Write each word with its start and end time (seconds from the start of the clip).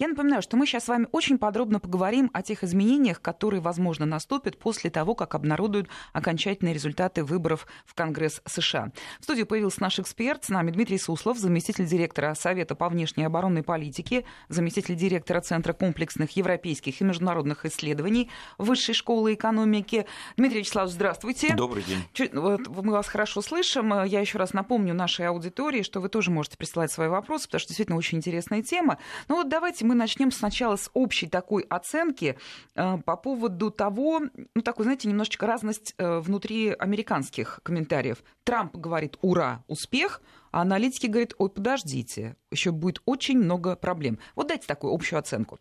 Я 0.00 0.08
напоминаю, 0.08 0.40
что 0.40 0.56
мы 0.56 0.64
сейчас 0.64 0.84
с 0.84 0.88
вами 0.88 1.08
очень 1.12 1.36
подробно 1.36 1.78
поговорим 1.78 2.30
о 2.32 2.40
тех 2.40 2.64
изменениях, 2.64 3.20
которые, 3.20 3.60
возможно, 3.60 4.06
наступят 4.06 4.58
после 4.58 4.88
того, 4.88 5.14
как 5.14 5.34
обнародуют 5.34 5.90
окончательные 6.14 6.72
результаты 6.72 7.22
выборов 7.22 7.66
в 7.84 7.92
Конгресс 7.92 8.40
США. 8.46 8.92
В 9.20 9.24
студии 9.24 9.42
появился 9.42 9.82
наш 9.82 9.98
эксперт, 9.98 10.42
с 10.42 10.48
нами 10.48 10.70
Дмитрий 10.70 10.96
Суслов, 10.96 11.36
заместитель 11.36 11.84
директора 11.84 12.32
Совета 12.32 12.74
по 12.74 12.88
внешней 12.88 13.24
и 13.24 13.26
оборонной 13.26 13.62
политике, 13.62 14.24
заместитель 14.48 14.94
директора 14.94 15.42
Центра 15.42 15.74
комплексных 15.74 16.30
европейских 16.30 17.02
и 17.02 17.04
международных 17.04 17.66
исследований 17.66 18.30
Высшей 18.56 18.94
школы 18.94 19.34
экономики. 19.34 20.06
Дмитрий 20.38 20.60
Вячеславович, 20.60 20.94
здравствуйте. 20.94 21.54
Добрый 21.54 21.82
день. 21.82 21.98
Чуть, 22.14 22.32
вот, 22.32 22.68
мы 22.68 22.92
вас 22.92 23.06
хорошо 23.06 23.42
слышим. 23.42 23.92
Я 24.04 24.20
еще 24.20 24.38
раз 24.38 24.54
напомню 24.54 24.94
нашей 24.94 25.26
аудитории, 25.26 25.82
что 25.82 26.00
вы 26.00 26.08
тоже 26.08 26.30
можете 26.30 26.56
присылать 26.56 26.90
свои 26.90 27.08
вопросы, 27.08 27.48
потому 27.48 27.60
что 27.60 27.68
действительно 27.68 27.98
очень 27.98 28.16
интересная 28.16 28.62
тема. 28.62 28.96
Ну 29.28 29.34
вот 29.34 29.50
давайте 29.50 29.89
мы 29.90 29.96
начнем 29.96 30.30
сначала 30.30 30.76
с 30.76 30.88
общей 30.94 31.26
такой 31.26 31.62
оценки 31.62 32.38
э, 32.76 32.98
по 33.04 33.16
поводу 33.16 33.72
того, 33.72 34.22
ну 34.54 34.62
такой, 34.62 34.84
знаете, 34.84 35.08
немножечко 35.08 35.48
разность 35.48 35.94
э, 35.98 36.20
внутри 36.20 36.70
американских 36.70 37.58
комментариев. 37.64 38.22
Трамп 38.44 38.76
говорит 38.76 39.18
«Ура! 39.20 39.64
Успех!», 39.66 40.22
а 40.52 40.62
аналитики 40.62 41.08
говорят 41.08 41.34
«Ой, 41.38 41.50
подождите, 41.50 42.36
еще 42.52 42.70
будет 42.70 43.02
очень 43.04 43.38
много 43.38 43.74
проблем». 43.74 44.20
Вот 44.36 44.46
дайте 44.46 44.68
такую 44.68 44.94
общую 44.94 45.18
оценку. 45.18 45.58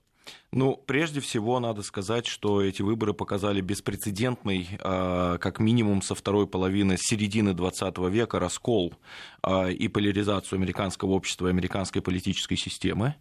Ну, 0.52 0.76
прежде 0.76 1.20
всего, 1.20 1.60
надо 1.60 1.84
сказать, 1.84 2.26
что 2.26 2.64
эти 2.64 2.82
выборы 2.82 3.14
показали 3.14 3.62
беспрецедентный, 3.62 4.68
а, 4.80 5.38
как 5.38 5.60
минимум 5.60 6.02
со 6.02 6.16
второй 6.16 6.48
половины 6.48 6.98
середины 6.98 7.54
20 7.54 8.10
века, 8.10 8.40
раскол 8.40 8.96
а, 9.44 9.68
и 9.68 9.88
поляризацию 9.88 10.58
американского 10.58 11.12
общества 11.12 11.48
и 11.48 11.50
американской 11.52 12.02
политической 12.02 12.56
системы 12.56 13.14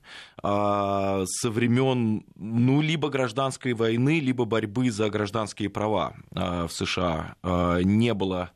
а, 0.43 1.25
со 1.27 1.51
времен, 1.51 2.25
ну, 2.35 2.81
либо 2.81 3.11
гражданской 3.11 3.75
войны, 3.75 4.21
либо 4.21 4.47
борьбы 4.47 4.91
за 4.91 5.11
гражданские 5.11 5.69
права 5.69 6.15
в 6.31 6.71
США. 6.71 7.35
Не 7.83 8.15
было 8.15 8.53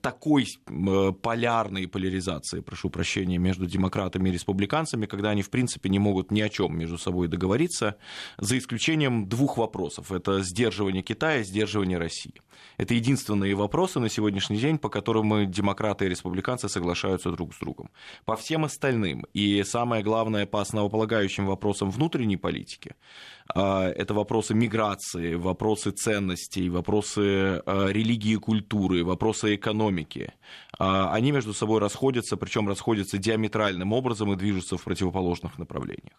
такой 0.00 0.46
полярной 1.22 1.88
поляризации, 1.88 2.60
прошу 2.60 2.90
прощения, 2.90 3.38
между 3.38 3.66
демократами 3.66 4.28
и 4.28 4.32
республиканцами, 4.32 5.06
когда 5.06 5.30
они, 5.30 5.42
в 5.42 5.50
принципе, 5.50 5.88
не 5.88 5.98
могут 5.98 6.30
ни 6.30 6.40
о 6.40 6.48
чем 6.48 6.78
между 6.78 6.98
собой 6.98 7.28
договориться, 7.28 7.96
за 8.38 8.58
исключением 8.58 9.28
двух 9.28 9.56
вопросов. 9.56 10.12
Это 10.12 10.42
сдерживание 10.42 11.02
Китая 11.02 11.42
сдерживание 11.42 11.98
России. 11.98 12.34
Это 12.76 12.94
единственные 12.94 13.54
вопросы 13.54 14.00
на 14.00 14.08
сегодняшний 14.08 14.58
день, 14.58 14.78
по 14.78 14.88
которым 14.88 15.50
демократы 15.50 16.06
и 16.06 16.08
республиканцы 16.08 16.68
соглашаются 16.68 17.30
друг 17.30 17.54
с 17.54 17.58
другом. 17.58 17.90
По 18.24 18.36
всем 18.36 18.64
остальным, 18.64 19.24
и 19.32 19.62
самое 19.62 20.02
главное, 20.02 20.46
по 20.46 20.60
основополагающим 20.60 21.46
вопросам 21.46 21.90
внутренней 21.90 22.36
политики, 22.36 22.94
это 23.54 24.14
вопросы 24.14 24.54
миграции, 24.54 25.34
вопросы 25.34 25.90
ценностей, 25.90 26.68
вопросы 26.68 27.62
а, 27.64 27.88
религии 27.88 28.32
и 28.32 28.36
культуры, 28.36 29.04
вопросы 29.04 29.54
экономики. 29.54 30.32
А, 30.78 31.12
они 31.12 31.32
между 31.32 31.54
собой 31.54 31.80
расходятся, 31.80 32.36
причем 32.36 32.68
расходятся 32.68 33.18
диаметральным 33.18 33.92
образом 33.92 34.32
и 34.32 34.36
движутся 34.36 34.76
в 34.76 34.84
противоположных 34.84 35.58
направлениях. 35.58 36.16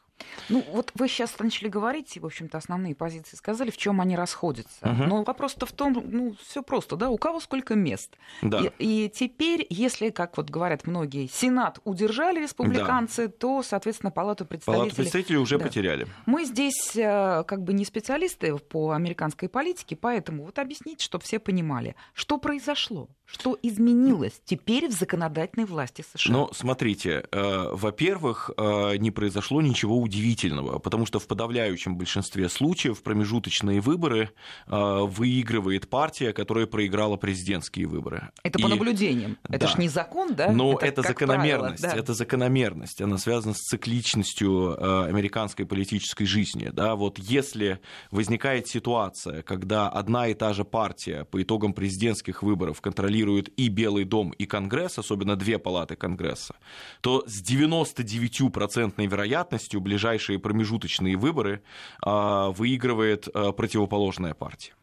Ну, 0.50 0.64
вот 0.72 0.92
вы 0.96 1.08
сейчас 1.08 1.38
начали 1.40 1.68
говорить, 1.68 2.18
в 2.18 2.26
общем-то, 2.26 2.58
основные 2.58 2.96
позиции 2.96 3.36
сказали, 3.36 3.70
в 3.70 3.78
чем 3.78 4.02
они 4.02 4.16
расходятся. 4.16 4.78
Угу. 4.82 5.04
Но 5.04 5.24
вопрос-то 5.24 5.66
в 5.66 5.72
том, 5.72 5.94
ну, 6.06 6.36
все 6.42 6.64
просто, 6.64 6.96
да, 6.96 7.10
у 7.10 7.18
кого 7.18 7.40
сколько 7.40 7.76
мест. 7.76 8.18
Да. 8.42 8.62
И, 8.80 9.06
и 9.06 9.10
теперь, 9.10 9.66
если, 9.70 10.10
как 10.10 10.38
вот 10.38 10.50
говорят 10.50 10.88
многие, 10.88 11.28
Сенат 11.28 11.80
удержали 11.84 12.42
республиканцы, 12.42 13.28
да. 13.28 13.34
то, 13.38 13.64
соответственно, 13.64 14.12
Палату 14.12 14.46
представителей... 14.46 14.82
Палату 14.82 14.96
представителей 14.96 15.38
уже 15.38 15.58
да. 15.60 15.66
потеряли. 15.66 16.08
Мы 16.26 16.46
здесь 16.46 16.96
э, 16.96 17.44
как 17.46 17.64
бы 17.64 17.74
не 17.74 17.86
специалисты 17.86 18.56
по 18.58 18.92
американской 18.92 19.50
политике, 19.50 19.96
поэтому 19.96 20.46
вот 20.46 20.58
объясните, 20.60 21.04
чтобы 21.04 21.24
все 21.24 21.40
понимали, 21.40 21.96
что 22.14 22.38
произошло. 22.38 23.10
Что 23.26 23.60
изменилось 23.62 24.40
теперь 24.48 24.88
в 24.88 24.92
законодательной 24.92 25.66
власти 25.66 26.04
США? 26.14 26.34
Ну, 26.34 26.50
смотрите, 26.54 27.26
э, 27.32 27.70
во-первых, 27.74 28.52
э, 28.58 28.98
не 28.98 29.12
произошло 29.12 29.62
ничего 29.62 29.98
удивительного, 29.98 30.80
потому 30.80 31.06
что 31.06 31.20
в 31.20 31.28
подавляющем 31.28 31.98
большинстве 31.98 32.50
случаев 32.50 33.04
промежуточные 33.04 33.82
выборы 33.82 34.32
э, 34.68 35.00
выигрывает 35.02 35.90
партия, 35.90 36.34
которая 36.34 36.66
проиграла 36.66 37.18
президентские 37.18 37.88
выборы. 37.88 38.32
Это 38.44 38.60
по 38.60 38.68
наблюдениям. 38.68 39.38
Это 39.44 39.60
да. 39.60 39.68
же 39.68 39.80
не 39.80 39.90
закон, 39.90 40.34
да? 40.34 40.52
Но 40.52 40.74
это, 40.74 40.86
это 40.86 41.02
закономерность. 41.02 41.82
Правило, 41.82 41.96
да. 41.96 42.02
Это 42.02 42.14
закономерность. 42.14 43.02
Она 43.02 43.18
связана 43.18 43.54
с 43.54 43.60
цикличностью 43.60 44.76
э, 44.78 45.08
американской 45.08 45.66
политической 45.66 46.26
жизни. 46.26 46.70
Да? 46.72 46.96
Вот 46.96 47.20
если 47.20 47.80
возникает 48.12 48.68
ситуация, 48.68 49.42
когда 49.44 49.90
одна 49.90 50.28
и 50.28 50.34
та 50.34 50.54
же 50.54 50.64
партия 50.64 51.26
по 51.26 51.42
итогам 51.42 51.74
президентских 51.74 52.44
выборов 52.44 52.82
контролирует 52.82 53.28
контролирует 53.28 53.50
и 53.58 53.70
Белый 53.70 54.04
дом, 54.06 54.32
и 54.38 54.46
Конгресс, 54.46 55.00
особенно 55.00 55.36
две 55.36 55.58
палаты 55.60 55.96
Конгресса, 55.96 56.56
то 57.02 57.24
с 57.28 57.42
99% 57.42 59.08
вероятностью 59.08 59.82
ближайшие 59.82 60.40
промежуточные 60.40 61.18
выборы 61.18 61.62
а, 62.02 62.50
выигрывает 62.52 63.28
а, 63.34 63.52
противоположная 63.52 64.34
партия. 64.34 64.74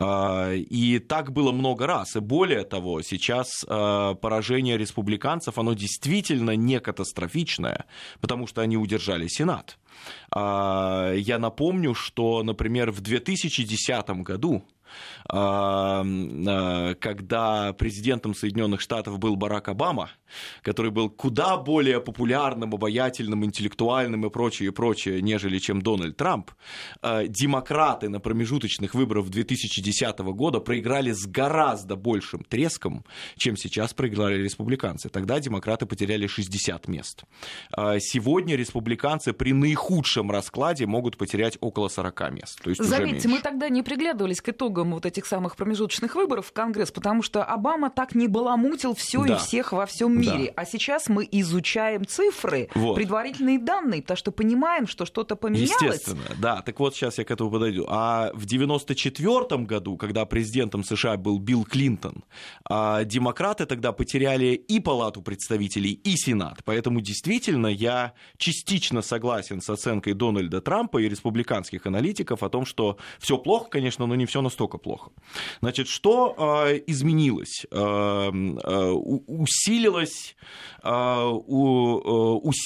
А, 0.00 0.52
и 0.52 0.98
так 0.98 1.32
было 1.32 1.52
много 1.52 1.86
раз. 1.86 2.16
И 2.16 2.20
более 2.20 2.64
того, 2.64 3.02
сейчас 3.02 3.64
поражение 3.64 4.78
республиканцев, 4.78 5.58
оно 5.58 5.74
действительно 5.74 6.56
не 6.56 6.80
катастрофичное, 6.80 7.86
потому 8.20 8.46
что 8.46 8.62
они 8.62 8.76
удержали 8.76 9.28
Сенат. 9.28 9.78
Я 10.34 11.36
напомню, 11.38 11.94
что, 11.94 12.42
например, 12.42 12.90
в 12.90 13.00
2010 13.02 14.08
году 14.22 14.64
когда 17.00 17.72
президентом 17.74 18.34
Соединенных 18.34 18.80
Штатов 18.80 19.18
был 19.18 19.36
Барак 19.36 19.68
Обама, 19.68 20.10
который 20.62 20.90
был 20.90 21.10
куда 21.10 21.56
более 21.56 22.00
популярным, 22.00 22.74
обаятельным, 22.74 23.44
интеллектуальным 23.44 24.26
и 24.26 24.30
прочее, 24.30 24.68
и 24.68 24.72
прочее, 24.72 25.22
нежели 25.22 25.58
чем 25.58 25.82
Дональд 25.82 26.16
Трамп, 26.16 26.50
а, 27.02 27.26
демократы 27.26 28.08
на 28.08 28.20
промежуточных 28.20 28.94
выборах 28.94 29.28
2010 29.28 30.32
года 30.32 30.60
проиграли 30.60 31.12
с 31.12 31.26
гораздо 31.26 31.96
большим 31.96 32.44
треском, 32.44 33.04
чем 33.36 33.56
сейчас 33.56 33.94
проиграли 33.94 34.42
республиканцы. 34.42 35.08
Тогда 35.08 35.40
демократы 35.40 35.86
потеряли 35.86 36.26
60 36.26 36.88
мест. 36.88 37.24
А, 37.72 37.98
сегодня 38.00 38.56
республиканцы 38.56 39.32
при 39.32 39.52
наихудшем 39.52 40.30
раскладе 40.30 40.86
могут 40.86 41.16
потерять 41.16 41.58
около 41.60 41.88
40 41.88 42.30
мест. 42.30 42.60
То 42.62 42.70
есть 42.70 42.82
Заметьте, 42.82 43.28
мы 43.28 43.40
тогда 43.40 43.68
не 43.68 43.82
приглядывались 43.82 44.40
к 44.40 44.48
итогам 44.48 44.79
итогам 44.80 44.92
вот 44.92 45.06
этих 45.06 45.26
самых 45.26 45.56
промежуточных 45.56 46.14
выборов 46.14 46.46
в 46.46 46.52
Конгресс, 46.52 46.90
потому 46.90 47.22
что 47.22 47.44
Обама 47.44 47.90
так 47.90 48.14
не 48.14 48.28
баламутил 48.28 48.94
все 48.94 49.24
да. 49.24 49.34
и 49.34 49.38
всех 49.38 49.72
во 49.72 49.86
всем 49.86 50.18
мире. 50.18 50.46
Да. 50.46 50.62
А 50.62 50.64
сейчас 50.64 51.08
мы 51.08 51.28
изучаем 51.30 52.06
цифры, 52.06 52.68
вот. 52.74 52.94
предварительные 52.94 53.58
данные, 53.58 54.02
потому 54.02 54.16
что 54.16 54.32
понимаем, 54.32 54.86
что 54.86 55.06
что-то 55.06 55.36
поменялось. 55.36 55.70
Естественно, 55.70 56.22
да. 56.38 56.62
Так 56.62 56.80
вот, 56.80 56.94
сейчас 56.94 57.18
я 57.18 57.24
к 57.24 57.30
этому 57.30 57.50
подойду. 57.50 57.86
А 57.88 58.30
в 58.34 58.46
94 58.46 59.62
году, 59.64 59.96
когда 59.96 60.24
президентом 60.24 60.84
США 60.84 61.16
был 61.16 61.38
Билл 61.38 61.64
Клинтон, 61.64 62.24
а, 62.68 63.04
демократы 63.04 63.66
тогда 63.66 63.92
потеряли 63.92 64.54
и 64.54 64.80
Палату 64.80 65.22
представителей, 65.22 65.92
и 65.92 66.16
Сенат. 66.16 66.60
Поэтому 66.64 67.00
действительно 67.00 67.66
я 67.66 68.12
частично 68.36 69.02
согласен 69.02 69.60
с 69.60 69.70
оценкой 69.70 70.14
Дональда 70.14 70.60
Трампа 70.60 70.98
и 70.98 71.08
республиканских 71.08 71.86
аналитиков 71.86 72.42
о 72.42 72.48
том, 72.48 72.64
что 72.64 72.96
все 73.18 73.36
плохо, 73.38 73.68
конечно, 73.70 74.06
но 74.06 74.14
не 74.14 74.26
все 74.26 74.42
настолько 74.42 74.69
настолько 74.70 74.78
плохо. 74.78 75.10
Значит, 75.60 75.88
что 75.88 76.34
э, 76.68 76.80
изменилось? 76.86 77.66
Э, 77.70 78.30
э, 78.30 78.90
усилилось, 79.26 80.36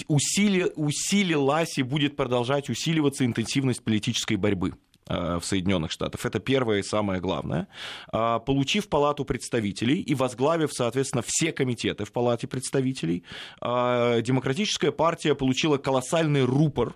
усили, 0.08 0.72
усилилась 0.76 1.78
и 1.78 1.82
будет 1.82 2.16
продолжать 2.16 2.70
усиливаться 2.70 3.24
интенсивность 3.24 3.82
политической 3.82 4.36
борьбы. 4.36 4.74
Э, 5.06 5.38
в 5.38 5.44
Соединенных 5.44 5.90
Штатах. 5.92 6.24
Это 6.24 6.38
первое 6.38 6.78
и 6.78 6.82
самое 6.82 7.20
главное. 7.20 7.68
А, 8.10 8.38
получив 8.38 8.88
Палату 8.88 9.26
представителей 9.26 10.00
и 10.00 10.14
возглавив, 10.14 10.72
соответственно, 10.72 11.22
все 11.26 11.52
комитеты 11.52 12.06
в 12.06 12.12
Палате 12.12 12.46
представителей, 12.46 13.22
а, 13.60 14.22
Демократическая 14.22 14.92
партия 14.92 15.34
получила 15.34 15.76
колоссальный 15.76 16.44
рупор, 16.44 16.94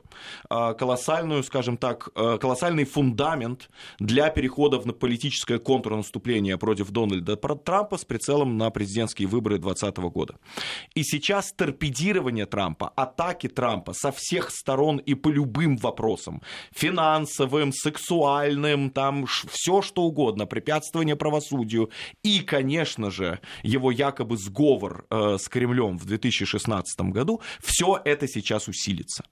а, 0.48 0.72
колоссальную, 0.72 1.42
скажем 1.42 1.76
так, 1.76 2.08
колоссальный 2.14 2.84
фундамент 2.84 3.68
для 3.98 4.30
перехода 4.30 4.78
в 4.78 4.90
политическое 4.92 5.58
контрнаступление 5.58 6.56
против 6.56 6.90
Дональда 6.90 7.36
Трампа 7.36 7.98
с 7.98 8.06
прицелом 8.06 8.56
на 8.56 8.70
президентские 8.70 9.28
выборы 9.28 9.58
2020 9.58 9.98
года. 10.10 10.36
И 10.94 11.02
сейчас 11.02 11.52
торпедирование 11.52 12.46
Трампа, 12.46 12.88
атаки 12.96 13.48
Трампа 13.48 13.92
со 13.92 14.12
всех 14.12 14.50
сторон 14.50 14.96
и 14.96 15.14
по 15.14 15.28
любым 15.28 15.76
вопросам, 15.76 16.40
финансовым, 16.72 17.72
сексуальным, 17.72 17.97
сексуальным, 17.98 18.90
там 18.90 19.26
все 19.26 19.82
что 19.82 20.02
угодно, 20.02 20.46
препятствование 20.46 21.16
правосудию 21.16 21.90
и, 22.22 22.40
конечно 22.40 23.10
же, 23.10 23.40
его 23.62 23.90
якобы 23.90 24.36
сговор 24.36 25.06
э, 25.10 25.36
с 25.38 25.48
Кремлем 25.48 25.98
в 25.98 26.06
2016 26.06 27.00
году, 27.12 27.40
все 27.60 28.00
это 28.04 28.28
сейчас 28.28 28.68
усилится. 28.68 29.24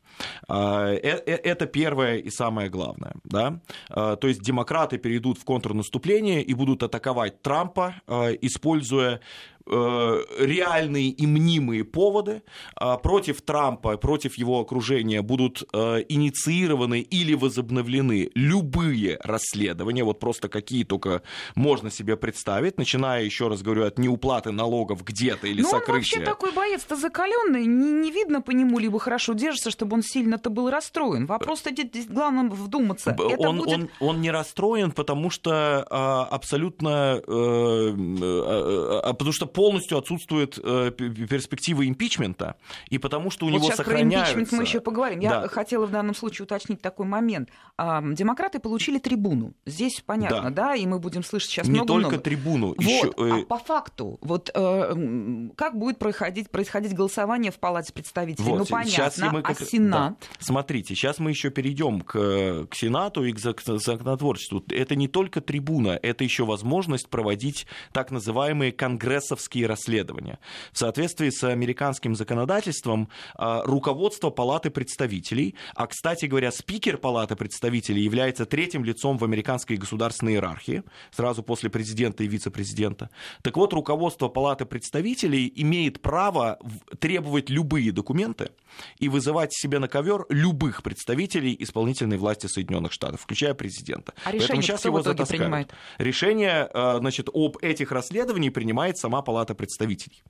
А, 0.49 0.91
э, 0.93 0.99
э, 0.99 1.37
это 1.45 1.67
первое 1.67 2.19
и 2.19 2.31
самое 2.31 2.69
главное. 2.69 3.15
Да? 3.25 3.61
А, 3.89 4.17
то 4.17 4.29
есть 4.29 4.43
демократы 4.43 4.99
перейдут 4.99 5.39
в 5.39 5.45
контрнаступление 5.45 6.43
и 6.43 6.55
будут 6.55 6.83
атаковать 6.83 7.43
Трампа, 7.43 7.95
используя 8.43 9.21
реальные 9.67 11.09
и 11.09 11.27
мнимые 11.27 11.85
поводы 11.85 12.43
а 12.75 12.99
против 12.99 13.43
Трампа, 13.43 13.97
против 13.97 14.37
его 14.39 14.61
окружения 14.61 15.23
будут 15.23 15.63
э, 15.73 16.05
инициированы 16.09 17.01
или 17.01 17.35
возобновлены 17.35 18.31
любые 18.35 19.19
расследования, 19.23 20.05
вот 20.05 20.21
просто 20.21 20.49
какие 20.49 20.85
только 20.85 21.23
можно 21.55 21.91
себе 21.91 22.17
представить, 22.17 22.79
начиная, 22.79 23.25
еще 23.25 23.49
раз 23.49 23.63
говорю, 23.63 23.85
от 23.85 23.99
неуплаты 23.99 24.53
налогов 24.53 25.05
где-то 25.05 25.47
или 25.47 25.63
Но 25.63 25.69
сокрытия. 25.69 25.93
он 25.93 25.99
вообще 25.99 26.21
такой 26.21 26.53
боец-то 26.53 26.97
закаленный, 26.97 27.67
не, 27.67 27.91
не 27.91 28.11
видно 28.11 28.41
по 28.43 28.51
нему, 28.51 28.79
либо 28.79 28.99
хорошо 28.99 29.33
держится, 29.33 29.71
чтобы 29.71 29.95
он 29.95 30.03
сильно-то 30.03 30.51
был 30.51 30.71
расстроен. 30.71 31.27
Вопрос-то 31.27 31.71
здесь 31.71 32.07
главное 32.07 32.49
вдуматься. 32.51 33.17
Он, 33.39 33.59
будет... 33.59 33.75
он, 33.75 33.91
он 34.01 34.21
не 34.21 34.31
расстроен, 34.31 34.93
потому 34.93 35.31
что 35.31 35.87
а, 35.91 36.25
абсолютно, 36.25 37.21
э, 37.27 37.27
а, 37.27 39.01
а, 39.05 39.13
потому 39.13 39.33
что 39.33 39.47
полностью 39.56 39.97
отсутствует 39.97 40.58
э, 40.62 40.91
перспектива 40.91 41.88
импичмента, 41.88 42.56
и 42.91 42.99
потому 42.99 43.31
что 43.31 43.47
у 43.47 43.49
вот 43.49 43.56
него 43.56 43.64
сейчас 43.64 43.79
сохраняются... 43.79 44.35
про 44.35 44.41
импичмент 44.43 44.61
мы 44.61 44.62
еще 44.64 44.81
поговорим. 44.81 45.20
Да. 45.20 45.43
Я 45.43 45.49
хотела 45.49 45.87
в 45.87 45.91
данном 45.91 46.14
случае 46.14 46.44
уточнить 46.44 46.82
такой 46.82 47.06
момент. 47.06 47.49
Демократы 47.79 48.58
получили 48.58 48.99
трибуну. 48.99 49.55
Здесь 49.64 50.03
понятно, 50.05 50.50
да, 50.50 50.67
да? 50.69 50.76
и 50.76 50.85
мы 50.85 50.99
будем 50.99 51.25
слышать 51.25 51.49
сейчас 51.49 51.69
Не 51.69 51.81
много 51.81 52.03
только 52.03 52.19
трибуну. 52.19 52.69
Вот. 52.69 52.81
Еще... 52.81 53.12
А 53.17 53.47
по 53.47 53.56
факту, 53.56 54.19
вот 54.20 54.50
э, 54.55 55.49
как 55.56 55.79
будет 55.79 55.99
происходить, 55.99 56.50
происходить 56.50 56.93
голосование 56.93 57.50
в 57.50 57.58
Палате 57.58 57.94
представителей? 57.94 58.44
Вот. 58.44 58.58
Ну, 58.58 58.67
понятно. 58.67 58.91
Сейчас 58.91 59.32
мы 59.32 59.41
как... 59.41 59.58
А 59.58 59.64
Сенат? 59.64 60.11
Да. 60.20 60.26
Смотрите, 60.38 60.94
сейчас 60.94 61.19
мы 61.19 61.31
еще 61.31 61.49
перейдем 61.49 62.03
к, 62.03 62.67
к 62.67 62.75
Сенату 62.75 63.25
и 63.25 63.32
к 63.32 63.38
законотворчеству. 63.38 64.62
Это 64.69 64.97
не 64.97 65.08
только 65.08 65.41
трибуна, 65.41 65.99
это 66.03 66.25
еще 66.25 66.44
возможность 66.44 67.08
проводить 67.08 67.67
так 67.93 68.11
называемые 68.11 68.73
конгрессовские 68.73 69.45
журналистские 69.46 69.66
расследования. 69.66 70.38
В 70.72 70.78
соответствии 70.78 71.31
с 71.31 71.44
американским 71.44 72.14
законодательством 72.14 73.08
а, 73.34 73.62
руководство 73.64 74.31
Палаты 74.31 74.70
представителей, 74.70 75.54
а, 75.75 75.87
кстати 75.87 76.26
говоря, 76.26 76.50
спикер 76.50 76.98
Палаты 76.98 77.37
представителей 77.37 78.02
является 78.02 78.44
третьим 78.44 78.84
лицом 78.84 79.19
в 79.19 79.25
американской 79.25 79.76
государственной 79.76 80.34
иерархии, 80.34 80.82
сразу 81.10 81.43
после 81.43 81.70
президента 81.70 82.25
и 82.25 82.26
вице-президента. 82.26 83.10
Так 83.43 83.56
вот, 83.56 83.72
руководство 83.72 84.28
Палаты 84.28 84.64
представителей 84.64 85.52
имеет 85.56 86.00
право 86.00 86.58
требовать 86.98 87.50
любые 87.50 87.93
документы 87.93 88.50
и 88.98 89.08
вызывать 89.08 89.52
себе 89.52 89.78
на 89.78 89.88
ковер 89.88 90.26
любых 90.28 90.82
представителей 90.82 91.56
исполнительной 91.60 92.19
власти 92.19 92.46
Соединенных 92.46 92.93
Штатов, 92.93 93.20
включая 93.20 93.54
президента. 93.54 94.12
А 94.25 94.32
решение 94.32 94.62
сейчас 94.62 94.81
кто 94.81 94.88
его 94.88 94.98
в 94.98 95.02
итоге 95.02 95.25
принимает? 95.25 95.70
Решение 95.98 96.69
а, 96.72 96.98
значит, 96.98 97.28
об 97.32 97.56
этих 97.62 97.93
расследованиях 97.93 98.52
принимает 98.52 98.96
сама 98.96 99.22
Палата 99.22 99.36
Палата 99.37 99.55
представителей. 99.55 100.23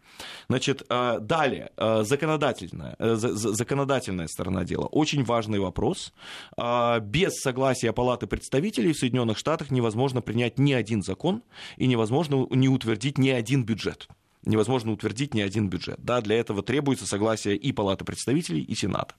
Значит, 0.49 0.82
э, 0.88 1.19
далее, 1.20 1.70
э, 1.76 2.03
законодательная, 2.03 2.97
э, 2.99 3.14
законодательная 3.14 4.26
сторона 4.26 4.64
дела. 4.64 4.87
Очень 4.87 5.23
важный 5.23 5.61
вопрос. 5.61 6.12
Без 6.56 7.35
согласия 7.41 7.93
Палаты 7.93 8.26
представителей 8.26 8.93
в 8.93 8.99
Соединенных 8.99 9.38
Штатах 9.38 9.70
невозможно 9.70 10.23
принять 10.23 10.58
ни 10.58 10.73
один 10.73 11.03
закон 11.03 11.43
и 11.76 11.87
невозможно 11.87 12.49
не 12.50 12.69
утвердить 12.69 13.17
ни 13.19 13.29
один 13.29 13.64
бюджет 13.64 14.08
невозможно 14.46 14.93
утвердить 14.93 15.34
ни 15.34 15.40
один 15.40 15.69
бюджет. 15.69 15.98
Да, 15.98 16.20
для 16.20 16.37
этого 16.37 16.62
требуется 16.62 17.06
согласие 17.06 17.56
и 17.56 17.72
Палаты 17.72 18.04
представителей, 18.04 18.62
и 18.62 18.75
Сената. 18.75 19.14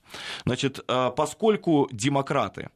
Значит, 0.45 0.79
э, 0.87 1.11
поскольку 1.15 1.87
демократы 1.91 2.69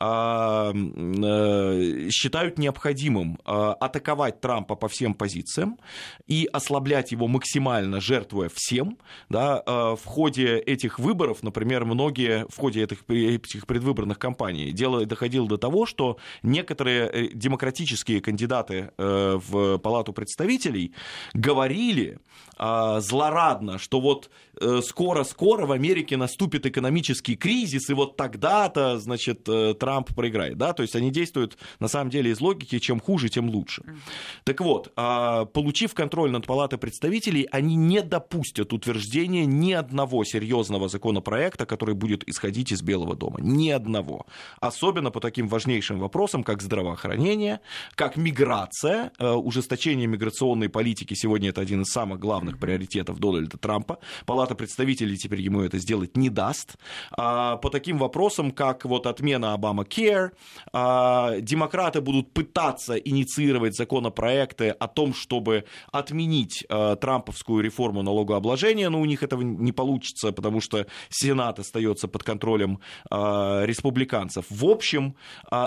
э, 0.00 0.04
э, 0.04 2.08
считают 2.10 2.58
необходимым 2.58 3.38
атаковать 3.44 4.40
Трампа 4.40 4.74
по 4.74 4.88
всем 4.88 5.14
позициям 5.14 5.78
и 6.26 6.48
ослаблять 6.52 7.12
его 7.12 7.28
максимально, 7.28 8.00
жертвуя 8.00 8.50
всем, 8.52 8.98
да, 9.28 9.62
в 9.66 10.04
ходе 10.04 10.58
этих 10.58 10.98
выборов, 10.98 11.42
например, 11.42 11.84
многие 11.84 12.46
в 12.48 12.56
ходе 12.56 12.82
этих, 12.82 13.04
этих 13.08 13.66
предвыборных 13.66 14.18
кампаний 14.18 14.72
дело 14.72 15.06
доходило 15.06 15.46
до 15.46 15.56
того, 15.56 15.86
что 15.86 16.18
некоторые 16.42 17.30
демократические 17.32 18.20
кандидаты 18.20 18.90
в 18.98 19.78
Палату 19.78 20.12
представителей 20.12 20.92
говорили, 21.34 21.91
говорили 21.92 22.18
а, 22.64 23.00
злорадно, 23.00 23.76
что 23.76 24.00
вот 24.00 24.30
э, 24.60 24.82
скоро-скоро 24.84 25.66
в 25.66 25.72
Америке 25.72 26.16
наступит 26.16 26.64
экономический 26.64 27.34
кризис, 27.34 27.90
и 27.90 27.92
вот 27.92 28.16
тогда-то, 28.16 29.00
значит, 29.00 29.48
э, 29.48 29.74
Трамп 29.74 30.14
проиграет, 30.14 30.58
да, 30.58 30.72
то 30.72 30.82
есть 30.82 30.94
они 30.94 31.10
действуют 31.10 31.58
на 31.80 31.88
самом 31.88 32.10
деле 32.10 32.30
из 32.30 32.40
логики, 32.40 32.78
чем 32.78 33.00
хуже, 33.00 33.30
тем 33.30 33.50
лучше. 33.50 33.82
Так 34.44 34.60
вот, 34.60 34.92
а, 34.94 35.44
получив 35.46 35.92
контроль 35.92 36.30
над 36.30 36.46
Палатой 36.46 36.78
представителей, 36.78 37.48
они 37.50 37.74
не 37.74 38.00
допустят 38.00 38.72
утверждения 38.72 39.44
ни 39.44 39.72
одного 39.72 40.22
серьезного 40.22 40.88
законопроекта, 40.88 41.66
который 41.66 41.96
будет 41.96 42.28
исходить 42.28 42.70
из 42.70 42.80
Белого 42.80 43.16
дома, 43.16 43.40
ни 43.40 43.70
одного. 43.70 44.26
Особенно 44.60 45.10
по 45.10 45.18
таким 45.18 45.48
важнейшим 45.48 45.98
вопросам, 45.98 46.44
как 46.44 46.62
здравоохранение, 46.62 47.58
как 47.96 48.16
миграция, 48.16 49.10
э, 49.18 49.32
ужесточение 49.32 50.06
миграционной 50.06 50.68
политики, 50.68 51.14
сегодня 51.14 51.48
это 51.48 51.60
один 51.60 51.82
из 51.82 51.88
самых 51.88 52.20
главных 52.20 52.51
приоритетов 52.58 53.18
Дональда 53.18 53.58
Трампа. 53.58 53.98
Палата 54.26 54.54
представителей 54.54 55.16
теперь 55.16 55.40
ему 55.40 55.62
это 55.62 55.78
сделать 55.78 56.16
не 56.16 56.30
даст. 56.30 56.76
А, 57.12 57.56
по 57.56 57.70
таким 57.70 57.98
вопросам, 57.98 58.50
как 58.50 58.84
вот 58.84 59.06
отмена 59.06 59.54
Обама 59.54 59.84
Care, 59.84 60.30
а, 60.72 61.38
демократы 61.40 62.00
будут 62.00 62.32
пытаться 62.32 62.96
инициировать 62.96 63.76
законопроекты 63.76 64.70
о 64.70 64.88
том, 64.88 65.14
чтобы 65.14 65.64
отменить 65.90 66.64
а, 66.68 66.96
трамповскую 66.96 67.62
реформу 67.62 68.02
налогообложения, 68.02 68.88
но 68.90 69.00
у 69.00 69.04
них 69.04 69.22
этого 69.22 69.42
не 69.42 69.72
получится, 69.72 70.32
потому 70.32 70.60
что 70.60 70.86
Сенат 71.10 71.58
остается 71.58 72.08
под 72.08 72.22
контролем 72.22 72.80
республиканцев. 73.10 74.46
В 74.48 74.64
общем, 74.64 75.14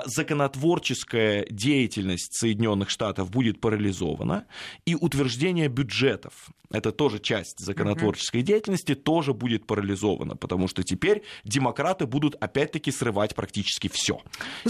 законотворческая 0.05 1.45
деятельность 1.49 2.33
Соединенных 2.33 2.89
Штатов 2.89 3.29
будет 3.29 3.61
парализована, 3.61 4.45
и 4.85 4.95
утверждение 4.95 5.67
бюджетов 5.67 6.51
это 6.71 6.91
тоже 6.91 7.19
часть 7.19 7.59
законотворческой 7.59 8.41
uh-huh. 8.41 8.45
деятельности, 8.45 8.95
тоже 8.95 9.33
будет 9.33 9.65
парализована, 9.65 10.35
потому 10.35 10.67
что 10.67 10.83
теперь 10.83 11.23
демократы 11.43 12.05
будут 12.05 12.35
опять-таки 12.35 12.91
срывать 12.91 13.35
практически 13.35 13.89
все. 13.91 14.21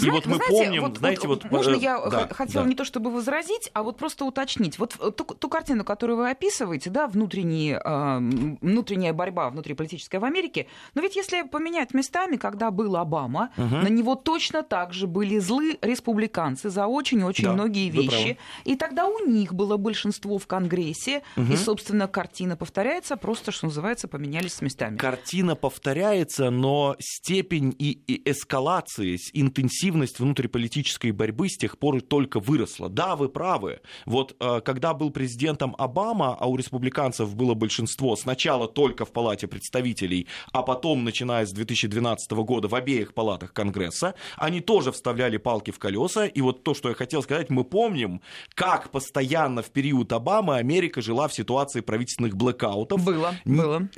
И 0.01 0.09
вот 0.09 0.25
мы 0.25 0.35
знаете, 0.35 0.51
помним, 0.51 0.81
вот, 0.81 0.97
знаете, 0.97 1.27
вот, 1.27 1.43
вот 1.43 1.51
можно 1.51 1.75
э, 1.75 1.79
я 1.79 1.99
да, 2.09 2.27
хотела 2.27 2.63
да. 2.63 2.69
не 2.69 2.75
то 2.75 2.85
чтобы 2.85 3.11
возразить, 3.11 3.69
а 3.73 3.83
вот 3.83 3.97
просто 3.97 4.25
уточнить. 4.25 4.79
Вот 4.79 4.97
ту, 5.15 5.23
ту 5.23 5.49
картину, 5.49 5.83
которую 5.83 6.17
вы 6.17 6.29
описываете, 6.29 6.89
да, 6.89 7.07
внутренние, 7.07 7.81
э, 7.83 8.57
внутренняя 8.61 9.13
борьба 9.13 9.49
внутриполитическая 9.49 10.19
в 10.19 10.25
Америке, 10.25 10.67
но 10.93 11.01
ведь 11.01 11.15
если 11.15 11.43
поменять 11.43 11.93
местами, 11.93 12.35
когда 12.35 12.71
был 12.71 12.95
Обама, 12.95 13.51
uh-huh. 13.57 13.83
на 13.83 13.87
него 13.87 14.15
точно 14.15 14.63
так 14.63 14.93
же 14.93 15.07
были 15.07 15.39
злы 15.39 15.77
республиканцы 15.81 16.69
за 16.69 16.87
очень-очень 16.87 17.45
да, 17.45 17.53
многие 17.53 17.89
вещи, 17.89 18.37
и 18.63 18.75
тогда 18.75 19.07
у 19.07 19.25
них 19.25 19.53
было 19.53 19.77
большинство 19.77 20.37
в 20.37 20.47
Конгрессе, 20.47 21.21
uh-huh. 21.35 21.53
и, 21.53 21.55
собственно, 21.55 21.84
собственно, 21.85 22.07
картина 22.07 22.57
повторяется, 22.57 23.15
просто, 23.15 23.51
что 23.51 23.67
называется, 23.67 24.07
поменялись 24.07 24.59
местами. 24.61 24.97
Картина 24.97 25.55
повторяется, 25.55 26.49
но 26.49 26.95
степень 26.99 27.75
и, 27.77 27.91
и 28.07 28.31
эскалации, 28.31 29.19
интенсивность 29.33 30.19
внутриполитической 30.19 31.11
борьбы 31.11 31.47
с 31.47 31.57
тех 31.57 31.77
пор 31.77 32.01
только 32.01 32.39
выросла. 32.39 32.89
Да, 32.89 33.15
вы 33.15 33.29
правы. 33.29 33.81
Вот 34.07 34.35
э, 34.39 34.61
когда 34.61 34.95
был 34.95 35.11
президентом 35.11 35.75
Обама, 35.77 36.35
а 36.39 36.47
у 36.47 36.55
республиканцев 36.55 37.35
было 37.35 37.53
большинство 37.53 38.15
сначала 38.15 38.67
только 38.67 39.05
в 39.05 39.11
Палате 39.11 39.45
представителей, 39.45 40.27
а 40.51 40.63
потом, 40.63 41.03
начиная 41.03 41.45
с 41.45 41.51
2012 41.51 42.31
года, 42.31 42.67
в 42.67 42.73
обеих 42.73 43.13
палатах 43.13 43.53
Конгресса, 43.53 44.15
они 44.37 44.59
тоже 44.59 44.91
вставляли 44.91 45.37
палки 45.37 45.69
в 45.69 45.77
колеса. 45.77 46.25
И 46.25 46.41
вот 46.41 46.63
то, 46.63 46.73
что 46.73 46.89
я 46.89 46.95
хотел 46.95 47.21
сказать, 47.21 47.51
мы 47.51 47.63
помним, 47.63 48.21
как 48.55 48.89
постоянно 48.89 49.61
в 49.61 49.69
период 49.69 50.11
Обамы 50.11 50.57
Америка 50.57 51.01
жила 51.01 51.27
в 51.27 51.33
ситуации 51.33 51.74
ситуации 51.75 51.81
правительственных 51.81 52.35
блэкаутов. 52.35 53.03
Было, 53.03 53.35
было. 53.45 53.89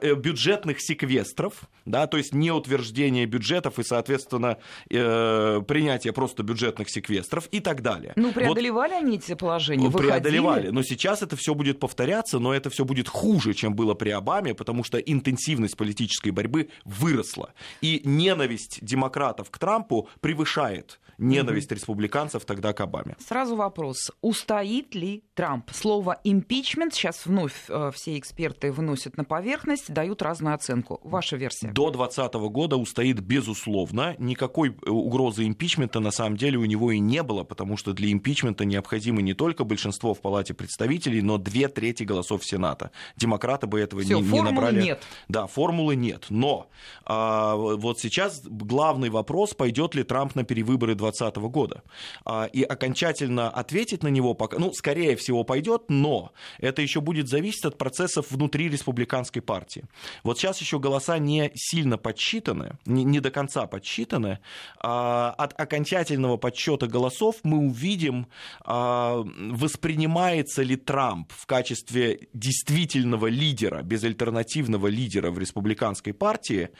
Э, 0.00 0.14
бюджетных 0.14 0.80
секвестров, 0.80 1.62
да, 1.84 2.06
то 2.06 2.16
есть 2.16 2.34
не 2.34 2.50
утверждение 2.50 3.26
бюджетов 3.26 3.78
и, 3.78 3.82
соответственно, 3.82 4.56
э, 4.90 5.60
принятие 5.66 6.12
просто 6.12 6.42
бюджетных 6.42 6.88
секвестров 6.90 7.48
и 7.52 7.60
так 7.60 7.82
далее. 7.82 8.12
Ну, 8.16 8.32
преодолевали 8.32 8.92
вот, 8.92 9.02
они 9.02 9.16
эти 9.16 9.34
положения? 9.34 9.88
Выходили? 9.88 10.10
Преодолевали, 10.10 10.70
но 10.70 10.82
сейчас 10.82 11.22
это 11.22 11.36
все 11.36 11.54
будет 11.54 11.80
повторяться, 11.80 12.38
но 12.38 12.52
это 12.52 12.70
все 12.70 12.84
будет 12.84 13.08
хуже, 13.08 13.54
чем 13.54 13.74
было 13.74 13.94
при 13.94 14.10
Обаме, 14.10 14.54
потому 14.54 14.84
что 14.84 14.98
интенсивность 14.98 15.76
политической 15.76 16.30
борьбы 16.30 16.68
выросла. 16.84 17.52
И 17.82 18.00
ненависть 18.04 18.78
демократов 18.82 19.50
к 19.50 19.58
Трампу 19.58 20.08
превышает 20.20 21.00
ненависть 21.18 21.70
угу. 21.70 21.76
республиканцев 21.76 22.44
тогда 22.44 22.72
к 22.72 22.80
Обаме. 22.80 23.16
Сразу 23.18 23.56
вопрос. 23.56 24.10
Устоит 24.20 24.94
ли 24.94 25.24
Трамп? 25.34 25.70
Слово 25.72 26.20
импичмент 26.24 26.94
сейчас 26.94 27.26
вновь 27.26 27.64
э, 27.68 27.90
все 27.94 28.18
эксперты 28.18 28.72
выносят 28.72 29.16
на 29.16 29.24
поверхность, 29.24 29.92
дают 29.92 30.22
разную 30.22 30.54
оценку. 30.54 31.00
Ваша 31.04 31.36
версия? 31.36 31.68
До 31.68 31.90
2020 31.90 32.34
года 32.50 32.76
устоит 32.76 33.20
безусловно. 33.20 34.14
Никакой 34.18 34.70
э, 34.70 34.90
угрозы 34.90 35.46
импичмента 35.46 36.00
на 36.00 36.10
самом 36.10 36.36
деле 36.36 36.58
у 36.58 36.64
него 36.64 36.92
и 36.92 36.98
не 36.98 37.22
было, 37.22 37.44
потому 37.44 37.76
что 37.76 37.92
для 37.92 38.10
импичмента 38.12 38.64
необходимо 38.64 39.22
не 39.22 39.34
только 39.34 39.64
большинство 39.64 40.14
в 40.14 40.20
Палате 40.20 40.54
представителей, 40.54 41.22
но 41.22 41.38
две 41.38 41.68
трети 41.68 42.04
голосов 42.04 42.44
Сената. 42.44 42.90
Демократы 43.16 43.66
бы 43.66 43.80
этого 43.80 44.02
Всё, 44.02 44.20
не, 44.20 44.28
не 44.28 44.40
набрали. 44.42 44.82
нет. 44.82 45.02
Да, 45.28 45.46
формулы 45.46 45.96
нет. 45.96 46.26
Но 46.30 46.68
а, 47.04 47.54
вот 47.56 48.00
сейчас 48.00 48.42
главный 48.44 49.10
вопрос, 49.10 49.54
пойдет 49.54 49.94
ли 49.94 50.02
Трамп 50.02 50.34
на 50.34 50.44
перевыборы 50.44 50.94
2020 51.10 51.36
года. 51.52 51.82
А, 52.24 52.44
и 52.46 52.62
окончательно 52.62 53.48
ответить 53.50 54.02
на 54.02 54.08
него 54.08 54.34
пока, 54.34 54.58
ну, 54.58 54.72
скорее 54.72 55.16
всего, 55.16 55.44
пойдет, 55.44 55.84
но 55.88 56.32
это 56.58 56.82
еще 56.82 57.00
будет 57.00 57.28
зависеть 57.28 57.64
от 57.64 57.78
процессов 57.78 58.26
внутри 58.30 58.68
республиканской 58.68 59.42
партии. 59.42 59.84
Вот 60.22 60.38
сейчас 60.38 60.60
еще 60.60 60.78
голоса 60.78 61.18
не 61.18 61.50
сильно 61.54 61.98
подсчитаны, 61.98 62.78
не, 62.86 63.04
не 63.04 63.20
до 63.20 63.30
конца 63.30 63.66
подсчитаны. 63.66 64.38
А, 64.80 65.34
от 65.36 65.58
окончательного 65.58 66.36
подсчета 66.36 66.86
голосов 66.86 67.36
мы 67.42 67.58
увидим, 67.58 68.26
а, 68.62 69.24
воспринимается 69.50 70.62
ли 70.62 70.76
Трамп 70.76 71.32
в 71.32 71.46
качестве 71.46 72.28
действительного 72.32 73.26
лидера, 73.26 73.82
безальтернативного 73.82 74.86
лидера 74.88 75.30
в 75.30 75.38
республиканской 75.38 76.12
партии, 76.12 76.70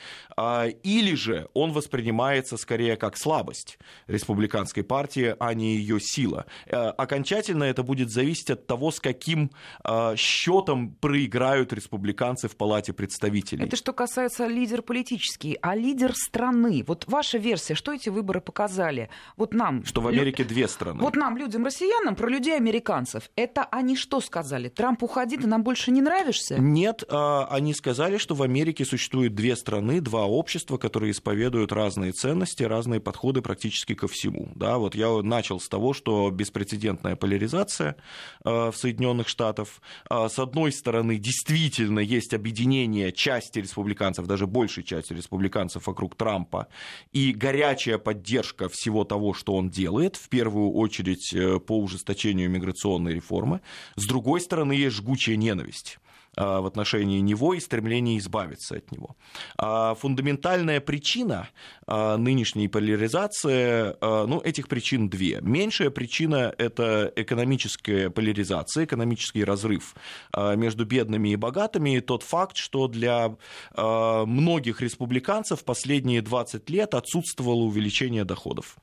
или 0.83 1.15
же 1.15 1.49
он 1.55 1.73
воспринимается 1.73 2.57
скорее 2.57 2.97
как 2.97 3.17
слабость 3.17 3.79
республиканской 4.15 4.83
партии, 4.83 5.35
а 5.39 5.55
не 5.55 5.77
ее 5.77 6.01
сила. 6.01 6.47
Э, 6.67 6.89
окончательно 6.89 7.65
это 7.65 7.83
будет 7.83 8.11
зависеть 8.11 8.51
от 8.51 8.67
того, 8.67 8.91
с 8.91 9.01
каким 9.01 9.51
э, 9.85 10.17
счетом 10.17 10.95
проиграют 10.95 11.73
республиканцы 11.73 12.49
в 12.49 12.57
Палате 12.57 12.93
представителей. 12.93 13.65
Это 13.65 13.77
что 13.77 13.93
касается 13.93 14.47
лидер 14.47 14.83
политический, 14.83 15.59
а 15.61 15.75
лидер 15.77 16.15
страны. 16.15 16.85
Вот 16.87 17.05
ваша 17.07 17.39
версия, 17.39 17.75
что 17.75 17.93
эти 17.93 18.09
выборы 18.09 18.41
показали? 18.41 19.11
Вот 19.37 19.55
нам... 19.55 19.85
Что 19.85 20.01
в 20.01 20.09
Америке 20.09 20.45
две 20.45 20.69
страны. 20.69 21.01
Вот 21.01 21.17
нам, 21.17 21.37
людям, 21.37 21.65
россиянам, 21.65 22.17
про 22.17 22.29
людей 22.29 22.57
американцев. 22.57 23.31
Это 23.37 23.65
они 23.65 23.97
что 23.97 24.21
сказали? 24.21 24.69
Трамп 24.69 25.03
уходи, 25.03 25.37
ты 25.37 25.47
нам 25.47 25.63
больше 25.63 25.91
не 25.91 26.01
нравишься? 26.01 26.57
Нет, 26.59 27.05
а, 27.09 27.47
они 27.51 27.75
сказали, 27.75 28.19
что 28.19 28.35
в 28.35 28.43
Америке 28.43 28.85
существует 28.85 29.35
две 29.35 29.57
страны, 29.57 30.01
два 30.01 30.25
общества, 30.27 30.79
которые 30.79 31.13
исповедуют 31.13 31.73
разные 31.73 32.13
ценности, 32.13 32.63
разные 32.63 33.01
подходы 33.01 33.43
практически 33.43 33.95
ко 34.05 34.09
всему. 34.09 34.53
Да, 34.55 34.77
вот 34.77 34.95
я 34.95 35.23
начал 35.23 35.59
с 35.59 35.69
того, 35.69 35.95
что 35.95 36.31
беспрецедентная 36.31 37.17
поляризация 37.17 37.97
э, 38.45 38.71
в 38.71 38.75
Соединенных 38.77 39.29
Штатах. 39.29 39.69
Э, 40.11 40.29
с 40.29 40.39
одной 40.39 40.73
стороны, 40.73 41.17
действительно 41.17 42.01
есть 42.01 42.35
объединение 42.35 43.13
части 43.13 43.61
республиканцев, 43.61 44.27
даже 44.27 44.47
большей 44.47 44.85
части 44.85 45.15
республиканцев 45.15 45.87
вокруг 45.87 46.17
Трампа, 46.17 46.67
и 47.13 47.33
горячая 47.33 47.97
поддержка 47.97 48.69
всего 48.69 49.05
того, 49.05 49.33
что 49.33 49.55
он 49.55 49.71
делает, 49.71 50.17
в 50.17 50.29
первую 50.29 50.73
очередь 50.73 51.33
э, 51.33 51.59
по 51.59 51.79
ужесточению 51.79 52.51
миграционной 52.51 53.15
реформы. 53.15 53.61
С 53.97 54.07
другой 54.07 54.41
стороны, 54.41 54.73
есть 54.73 54.97
жгучая 54.97 55.37
ненависть 55.37 55.99
в 56.37 56.67
отношении 56.67 57.21
него 57.21 57.55
и 57.55 57.61
стремление 57.61 58.19
избавиться 58.19 58.77
от 58.77 58.91
него. 58.93 59.17
А 59.57 59.95
фундаментальная 59.95 60.81
причина 60.81 61.49
а, 61.87 62.17
нынешней 62.17 62.69
поляризации, 62.69 63.95
ну, 64.01 64.41
этих 64.41 64.69
причин 64.69 65.09
две. 65.09 65.41
Меньшая 65.41 65.91
причина– 65.91 66.55
это 66.59 67.13
экономическая 67.17 68.11
поляризация, 68.11 68.85
экономический 68.85 69.45
разрыв 69.45 69.95
между 70.37 70.85
бедными 70.85 71.31
и 71.31 71.37
богатыми, 71.37 71.97
и 71.97 72.01
тот 72.01 72.23
факт, 72.23 72.57
что 72.57 72.89
для 72.89 73.37
многих 73.77 74.81
республиканцев 74.81 75.65
последние 75.65 76.23
20 76.23 76.71
лет 76.71 76.95
отсутствовало 76.95 77.63
увеличение 77.63 78.25
доходов 78.25 78.77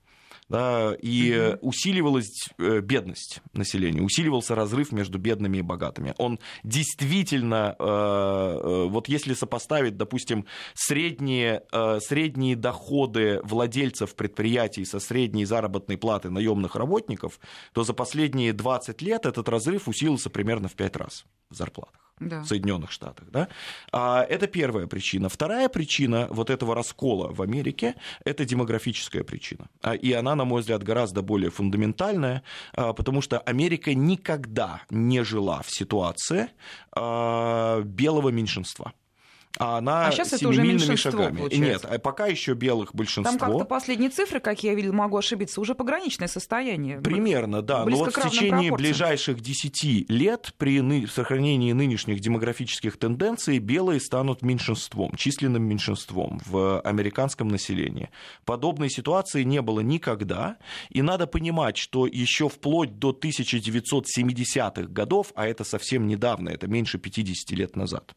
да, 0.52 0.94
и 1.02 1.58
усиливалась 1.62 2.50
э, 2.58 2.82
бедность 2.82 3.42
населения, 3.54 4.02
усиливался 4.02 4.54
разрыв 4.54 4.92
между 4.92 5.18
бедными 5.18 5.58
и 5.58 5.62
богатыми. 5.62 6.14
Он 6.18 6.40
действительно, 6.64 7.76
э, 7.80 7.84
э, 7.84 8.88
вот 8.90 9.08
если 9.08 9.34
сопоставить, 9.34 9.96
допустим, 9.96 10.46
средние, 10.74 11.64
средние 12.02 12.56
доходы 12.56 13.40
владельцев 13.44 14.14
предприятий 14.16 14.84
со 14.84 15.00
средней 15.00 15.46
заработной 15.46 15.98
платы 15.98 16.30
наемных 16.30 16.76
работников, 16.76 17.40
то 17.74 17.84
за 17.84 17.94
последние 17.94 18.52
20 18.52 19.02
лет 19.02 19.26
этот 19.26 19.48
разрыв 19.48 19.88
усилился 19.88 20.30
примерно 20.30 20.68
в 20.68 20.74
5 20.74 20.96
раз 20.98 21.26
в 21.50 21.56
зарплатах 21.56 22.11
да. 22.22 22.42
в 22.42 22.48
Соединенных 22.48 22.92
Штатах. 22.92 23.28
Да? 23.32 23.48
А, 23.92 24.24
это 24.24 24.48
первая 24.48 24.88
причина. 24.88 25.28
Вторая 25.30 25.70
причина 25.70 26.28
вот 26.30 26.50
этого 26.50 26.76
раскола 26.76 27.34
в 27.34 27.42
Америке– 27.42 27.96
это 28.26 28.46
демографическая 28.46 29.24
причина. 29.24 29.68
А, 29.82 29.96
и 29.96 30.12
она, 30.14 30.36
на 30.36 30.46
мой 30.46 30.62
взгляд, 30.62 30.84
гораздо 30.84 31.22
более 31.22 31.50
фундаментальная, 31.50 32.44
а, 32.74 32.94
потому 32.94 33.22
что 33.22 33.40
Америка 33.40 33.94
никогда 33.94 34.82
не 34.90 35.24
жила 35.24 35.62
в 35.62 35.72
ситуации 35.72 36.50
белого 36.94 38.30
меньшинства 38.30 38.94
а 39.58 39.78
она 39.78 40.08
а 40.08 40.12
сейчас 40.12 40.34
это 40.34 40.48
уже 40.48 40.64
меньшинство, 40.64 41.12
шагами. 41.12 41.38
Получается. 41.38 41.88
Нет, 41.88 41.96
а 41.96 42.00
пока 42.00 42.28
еще 42.28 42.54
белых 42.54 42.96
большинство. 42.96 43.38
Там 43.38 43.40
как-то 43.40 43.66
последние 43.66 44.10
цифры, 44.10 44.40
как 44.40 44.64
я 44.64 44.74
видел, 44.74 44.94
могу 44.94 45.18
ошибиться, 45.18 45.60
уже 45.62 45.76
пограничное 45.76 46.28
состояние. 46.28 47.00
Примерно, 47.00 47.62
да. 47.62 47.86
Но 47.86 47.98
вот 47.98 48.16
в 48.16 48.22
течение 48.22 48.70
пропорциям. 48.72 48.76
ближайших 48.76 49.42
10 49.42 50.10
лет 50.10 50.54
при 50.58 51.06
сохранении 51.08 51.72
нынешних 51.74 52.20
демографических 52.20 52.98
тенденций 52.98 53.60
белые 53.60 54.00
станут 54.00 54.42
меньшинством, 54.42 55.16
численным 55.16 55.64
меньшинством 55.64 56.42
в 56.46 56.80
американском 56.82 57.48
населении. 57.48 58.10
Подобной 58.46 58.90
ситуации 58.90 59.44
не 59.44 59.62
было 59.62 59.82
никогда, 59.82 60.58
и 60.90 61.02
надо 61.02 61.28
понимать, 61.28 61.78
что 61.78 62.08
еще 62.08 62.50
вплоть 62.50 63.00
до 63.00 63.12
1970-х 63.12 64.84
годов, 64.84 65.32
а 65.36 65.48
это 65.48 65.64
совсем 65.64 66.08
недавно, 66.08 66.50
это 66.50 66.68
меньше 66.68 66.98
50 66.98 67.52
лет 67.52 67.76
назад, 67.76 68.16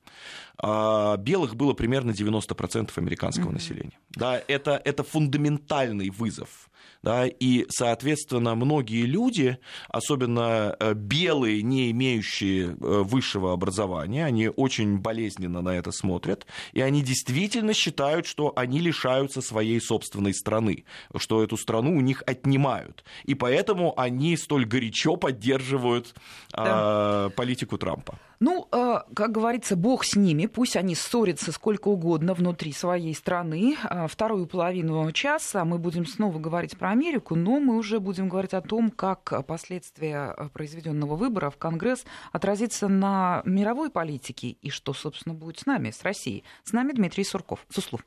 белых 0.62 1.56
было 1.56 1.73
примерно 1.73 2.12
90% 2.12 2.90
американского 2.96 3.50
mm-hmm. 3.50 3.52
населения. 3.52 3.99
Да, 4.11 4.40
это, 4.46 4.80
это 4.84 5.02
фундаментальный 5.02 6.11
вызов 6.11 6.70
да, 7.04 7.26
и, 7.26 7.66
соответственно, 7.68 8.54
многие 8.54 9.04
люди, 9.04 9.58
особенно 9.88 10.75
э, 10.80 10.94
белые, 10.94 11.62
не 11.62 11.90
имеющие 11.90 12.68
э, 12.68 12.73
высшего 12.78 13.52
образования, 13.52 14.25
они 14.25 14.49
очень 14.49 14.99
болезненно 14.99 15.61
на 15.61 15.76
это 15.76 15.92
смотрят, 15.92 16.46
и 16.73 16.80
они 16.80 17.02
действительно 17.02 17.75
считают, 17.75 18.26
что 18.26 18.54
они 18.56 18.80
лишаются 18.80 19.42
своей 19.42 19.82
собственной 19.82 20.32
страны, 20.32 20.84
что 21.16 21.42
эту 21.42 21.58
страну 21.58 21.94
у 21.94 22.00
них 22.00 22.23
отнимают, 22.26 23.04
и 23.25 23.34
поэтому 23.34 23.92
они 23.99 24.38
столь 24.38 24.64
горячо 24.64 25.16
поддерживают 25.16 26.14
да. 26.52 27.26
э, 27.26 27.37
политику 27.37 27.76
Трампа. 27.76 28.18
Ну, 28.45 28.69
э, 28.73 28.99
как 29.15 29.33
говорится, 29.33 29.75
бог 29.75 30.05
с 30.05 30.17
ними, 30.17 30.45
пусть 30.45 30.77
они 30.77 30.95
ссорятся 30.95 31.51
сколько 31.51 31.89
угодно 31.89 32.35
внутри 32.35 32.73
своей 32.73 33.15
страны. 33.15 33.75
Э, 33.89 34.07
вторую 34.07 34.47
половину 34.47 35.11
часа 35.13 35.65
мы 35.65 35.79
будем 35.79 36.05
снова 36.05 36.39
говорить 36.39 36.77
про 36.77 36.91
Америку, 36.91 37.37
но 37.37 37.59
мы 37.59 37.75
уже 37.75 38.01
будем 38.01 38.29
говорить 38.29 38.53
о 38.53 38.61
том, 38.61 38.91
как 38.91 39.47
последствия 39.47 40.35
э, 40.37 40.51
произведенного 40.53 41.17
выбора 41.17 41.49
в 41.49 41.57
Конгресс 41.57 42.05
отразится 42.33 42.89
на 42.89 43.41
мировой 43.47 43.89
политике 43.89 44.49
и 44.49 44.69
что, 44.69 44.93
собственно, 44.93 45.35
будет 45.35 45.61
с 45.61 45.65
нами, 45.65 45.91
с 45.91 46.03
Россией. 46.03 46.45
С 46.65 46.73
нами 46.73 46.93
Дмитрий 46.93 47.25
Сурков. 47.25 47.65
Суслов. 47.71 48.05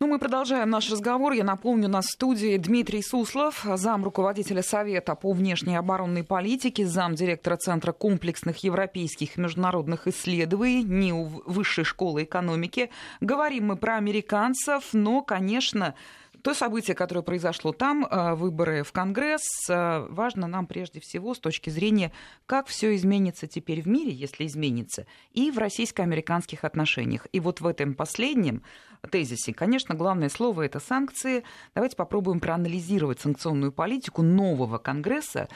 Ну, 0.00 0.06
мы 0.06 0.20
продолжаем 0.20 0.70
наш 0.70 0.90
разговор. 0.90 1.32
Я 1.32 1.42
напомню, 1.42 1.88
на 1.88 2.02
студии 2.02 2.56
Дмитрий 2.56 3.02
Суслов, 3.02 3.66
зам 3.74 4.04
руководителя 4.04 4.62
Совета 4.62 5.16
по 5.16 5.32
внешней 5.32 5.74
оборонной 5.74 6.22
политике, 6.22 6.86
зам 6.86 7.16
директора 7.16 7.56
Центра 7.56 7.92
комплексных 7.92 8.62
европейских 8.62 9.36
и 9.36 9.40
международных 9.40 10.06
исследований 10.06 10.84
НИУ 10.84 11.42
Высшей 11.46 11.84
школы 11.84 12.22
экономики. 12.22 12.90
Говорим 13.20 13.66
мы 13.66 13.76
про 13.76 13.96
американцев, 13.96 14.84
но, 14.92 15.22
конечно, 15.22 15.94
то 16.42 16.54
событие, 16.54 16.94
которое 16.94 17.22
произошло 17.22 17.72
там, 17.72 18.06
э, 18.06 18.34
выборы 18.34 18.82
в 18.82 18.92
Конгресс, 18.92 19.68
э, 19.68 20.06
важно 20.08 20.46
нам 20.46 20.66
прежде 20.66 21.00
всего 21.00 21.34
с 21.34 21.38
точки 21.38 21.70
зрения, 21.70 22.12
как 22.46 22.66
все 22.66 22.94
изменится 22.94 23.46
теперь 23.46 23.82
в 23.82 23.88
мире, 23.88 24.12
если 24.12 24.46
изменится, 24.46 25.06
и 25.32 25.50
в 25.50 25.58
российско-американских 25.58 26.64
отношениях. 26.64 27.26
И 27.32 27.40
вот 27.40 27.60
в 27.60 27.66
этом 27.66 27.94
последнем 27.94 28.62
тезисе, 29.10 29.52
конечно, 29.52 29.94
главное 29.94 30.28
слово 30.28 30.62
это 30.62 30.80
санкции. 30.80 31.44
Давайте 31.74 31.96
попробуем 31.96 32.40
проанализировать 32.40 33.20
санкционную 33.20 33.72
политику 33.72 34.22
нового 34.22 34.78
Конгресса. 34.78 35.48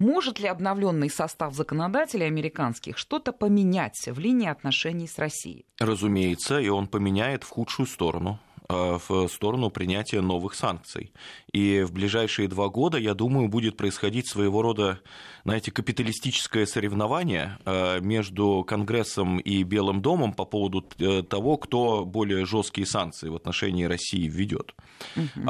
Может 0.00 0.40
ли 0.40 0.48
обновленный 0.48 1.08
состав 1.08 1.54
законодателей 1.54 2.26
американских 2.26 2.98
что-то 2.98 3.32
поменять 3.32 4.08
в 4.08 4.18
линии 4.18 4.48
отношений 4.48 5.06
с 5.06 5.18
Россией? 5.18 5.66
Разумеется, 5.78 6.58
и 6.58 6.68
он 6.68 6.88
поменяет 6.88 7.44
в 7.44 7.50
худшую 7.50 7.86
сторону. 7.86 8.40
Э, 8.66 8.98
в 9.08 9.28
сторону 9.28 9.68
принятия 9.70 10.22
новых 10.22 10.54
санкций. 10.54 11.12
И 11.52 11.82
в 11.82 11.92
ближайшие 11.92 12.48
два 12.48 12.68
года, 12.68 12.96
я 12.96 13.12
думаю, 13.12 13.48
будет 13.48 13.76
происходить 13.76 14.26
своего 14.26 14.62
рода, 14.62 15.00
знаете, 15.44 15.70
капиталистическое 15.70 16.64
соревнование 16.64 17.58
э, 17.66 18.00
между 18.00 18.64
Конгрессом 18.66 19.38
и 19.38 19.62
Белым 19.64 20.00
домом 20.00 20.32
по 20.32 20.46
поводу 20.46 20.82
э, 20.98 21.22
того, 21.22 21.58
кто 21.58 22.06
более 22.06 22.46
жесткие 22.46 22.86
санкции 22.86 23.28
в 23.28 23.36
отношении 23.36 23.84
России 23.84 24.28
введет. 24.28 24.74
Угу. 25.14 25.46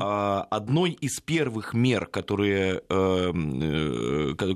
Одной 0.50 0.90
из 0.90 1.20
первых 1.20 1.74
мер, 1.74 2.06
которые, 2.06 2.80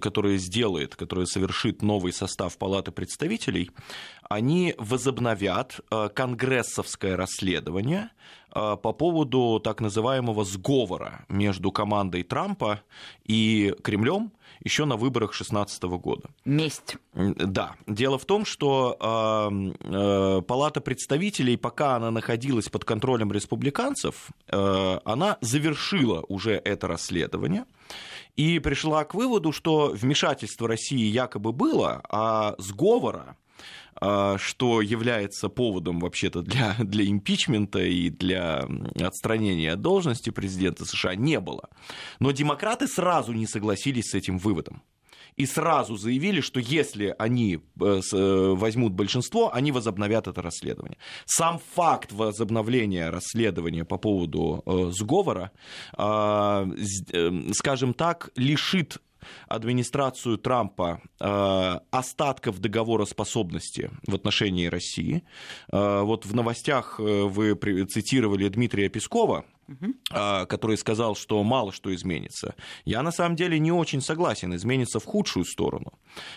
которые 0.00 0.38
сделает, 0.38 0.96
которые 0.96 1.26
совершит 1.26 1.82
новый 1.82 2.12
состав 2.12 2.58
Палаты 2.58 2.90
представителей, 2.90 3.70
они 4.28 4.74
возобновят 4.78 5.80
конгрессовское 6.14 7.16
расследование 7.16 8.10
по 8.52 8.92
поводу 8.92 9.60
так 9.62 9.80
называемого 9.80 10.44
сговора 10.44 11.24
между 11.28 11.70
командой 11.70 12.22
Трампа 12.22 12.80
и 13.24 13.74
Кремлем 13.82 14.32
еще 14.62 14.84
на 14.84 14.96
выборах 14.96 15.30
2016 15.30 15.82
года. 15.84 16.30
Месть. 16.44 16.96
Да. 17.14 17.74
Дело 17.86 18.18
в 18.18 18.24
том, 18.24 18.44
что 18.44 18.96
э, 19.00 19.72
э, 19.80 20.42
Палата 20.42 20.80
представителей, 20.80 21.56
пока 21.56 21.96
она 21.96 22.10
находилась 22.10 22.68
под 22.68 22.84
контролем 22.84 23.32
республиканцев, 23.32 24.28
э, 24.48 24.98
она 25.04 25.38
завершила 25.40 26.24
уже 26.28 26.52
это 26.52 26.88
расследование 26.88 27.64
и 28.36 28.58
пришла 28.58 29.04
к 29.04 29.14
выводу, 29.14 29.52
что 29.52 29.92
вмешательство 29.94 30.68
России 30.68 31.06
якобы 31.06 31.52
было, 31.52 32.00
а 32.08 32.54
сговора 32.58 33.36
что 34.00 34.80
является 34.80 35.48
поводом 35.48 35.98
вообще-то 35.98 36.42
для, 36.42 36.76
для 36.78 37.04
импичмента 37.06 37.80
и 37.80 38.10
для 38.10 38.64
отстранения 39.00 39.72
от 39.72 39.80
должности 39.80 40.30
президента 40.30 40.84
США, 40.84 41.16
не 41.16 41.40
было. 41.40 41.68
Но 42.20 42.30
демократы 42.30 42.86
сразу 42.86 43.32
не 43.32 43.46
согласились 43.46 44.10
с 44.10 44.14
этим 44.14 44.38
выводом 44.38 44.82
и 45.38 45.46
сразу 45.46 45.96
заявили, 45.96 46.40
что 46.40 46.60
если 46.60 47.14
они 47.16 47.60
э, 47.80 48.00
э, 48.12 48.54
возьмут 48.56 48.92
большинство, 48.92 49.54
они 49.54 49.70
возобновят 49.70 50.26
это 50.26 50.42
расследование. 50.42 50.98
Сам 51.26 51.60
факт 51.74 52.12
возобновления 52.12 53.08
расследования 53.10 53.84
по 53.84 53.98
поводу 53.98 54.62
э, 54.66 54.90
сговора, 54.90 55.52
а, 55.96 56.68
скажем 57.52 57.94
так, 57.94 58.30
лишит 58.34 58.98
администрацию 59.48 60.38
Трампа 60.38 61.00
э, 61.20 61.78
остатков 61.90 62.60
договороспособности 62.60 63.90
в 64.06 64.14
отношении 64.14 64.66
России. 64.66 65.24
Э, 65.72 66.02
вот 66.02 66.26
в 66.26 66.34
новостях 66.34 66.98
э, 66.98 67.02
вы 67.02 67.54
цитировали 67.86 68.48
Дмитрия 68.48 68.88
Пескова, 68.88 69.44
угу. 69.68 69.94
который 70.46 70.76
сказал, 70.76 71.14
что 71.14 71.42
мало 71.42 71.72
что 71.72 71.94
изменится. 71.94 72.54
Я 72.84 73.02
на 73.02 73.12
самом 73.12 73.36
деле 73.36 73.58
не 73.58 73.72
очень 73.72 74.00
согласен, 74.00 74.54
изменится 74.54 75.00
в 75.00 75.04
худшую 75.04 75.44
сторону. 75.44 75.92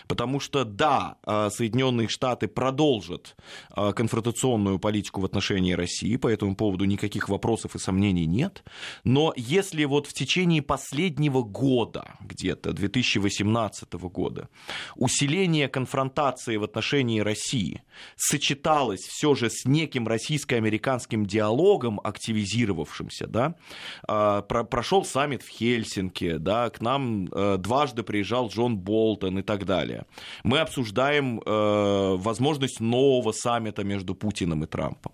Потому 0.06 0.40
что 0.40 0.64
да, 0.64 1.16
а, 1.24 1.50
Соединенные 1.50 2.08
Штаты 2.08 2.48
продолжат 2.48 3.36
а, 3.70 3.92
конфронтационную 3.92 4.78
политику 4.78 5.20
в 5.20 5.24
отношении 5.24 5.72
России, 5.72 6.16
по 6.16 6.28
этому 6.28 6.56
поводу 6.56 6.84
никаких 6.84 7.28
вопросов 7.28 7.74
и 7.74 7.78
сомнений 7.78 8.26
нет. 8.26 8.64
Но 9.04 9.32
если 9.36 9.84
вот 9.84 10.06
в 10.06 10.12
течение 10.12 10.62
последнего 10.62 11.42
года, 11.42 12.14
где-то 12.20 12.72
2018 12.72 13.92
года, 13.94 14.48
усиление 14.96 15.68
конфронтации 15.68 16.56
в 16.56 16.64
отношении 16.64 17.20
России 17.20 17.82
сочеталось 18.16 19.00
все 19.00 19.34
же 19.34 19.50
с 19.50 19.64
неким 19.64 20.06
российско-американским 20.06 21.26
диалогом, 21.26 22.00
активизировавшимся, 22.02 23.21
вернемся, 23.22 23.26
да, 23.26 23.54
а, 24.06 24.42
прошел 24.42 25.04
саммит 25.04 25.42
в 25.42 25.48
Хельсинки, 25.48 26.36
да, 26.36 26.70
к 26.70 26.80
нам 26.80 27.26
э, 27.26 27.56
дважды 27.58 28.02
приезжал 28.02 28.48
Джон 28.48 28.76
Болтон 28.76 29.38
и 29.38 29.42
так 29.42 29.64
далее. 29.64 30.04
Мы 30.44 30.58
обсуждаем 30.58 31.40
э, 31.40 32.16
возможность 32.16 32.80
нового 32.80 33.32
саммита 33.32 33.84
между 33.84 34.14
Путиным 34.14 34.64
и 34.64 34.66
Трампом. 34.66 35.12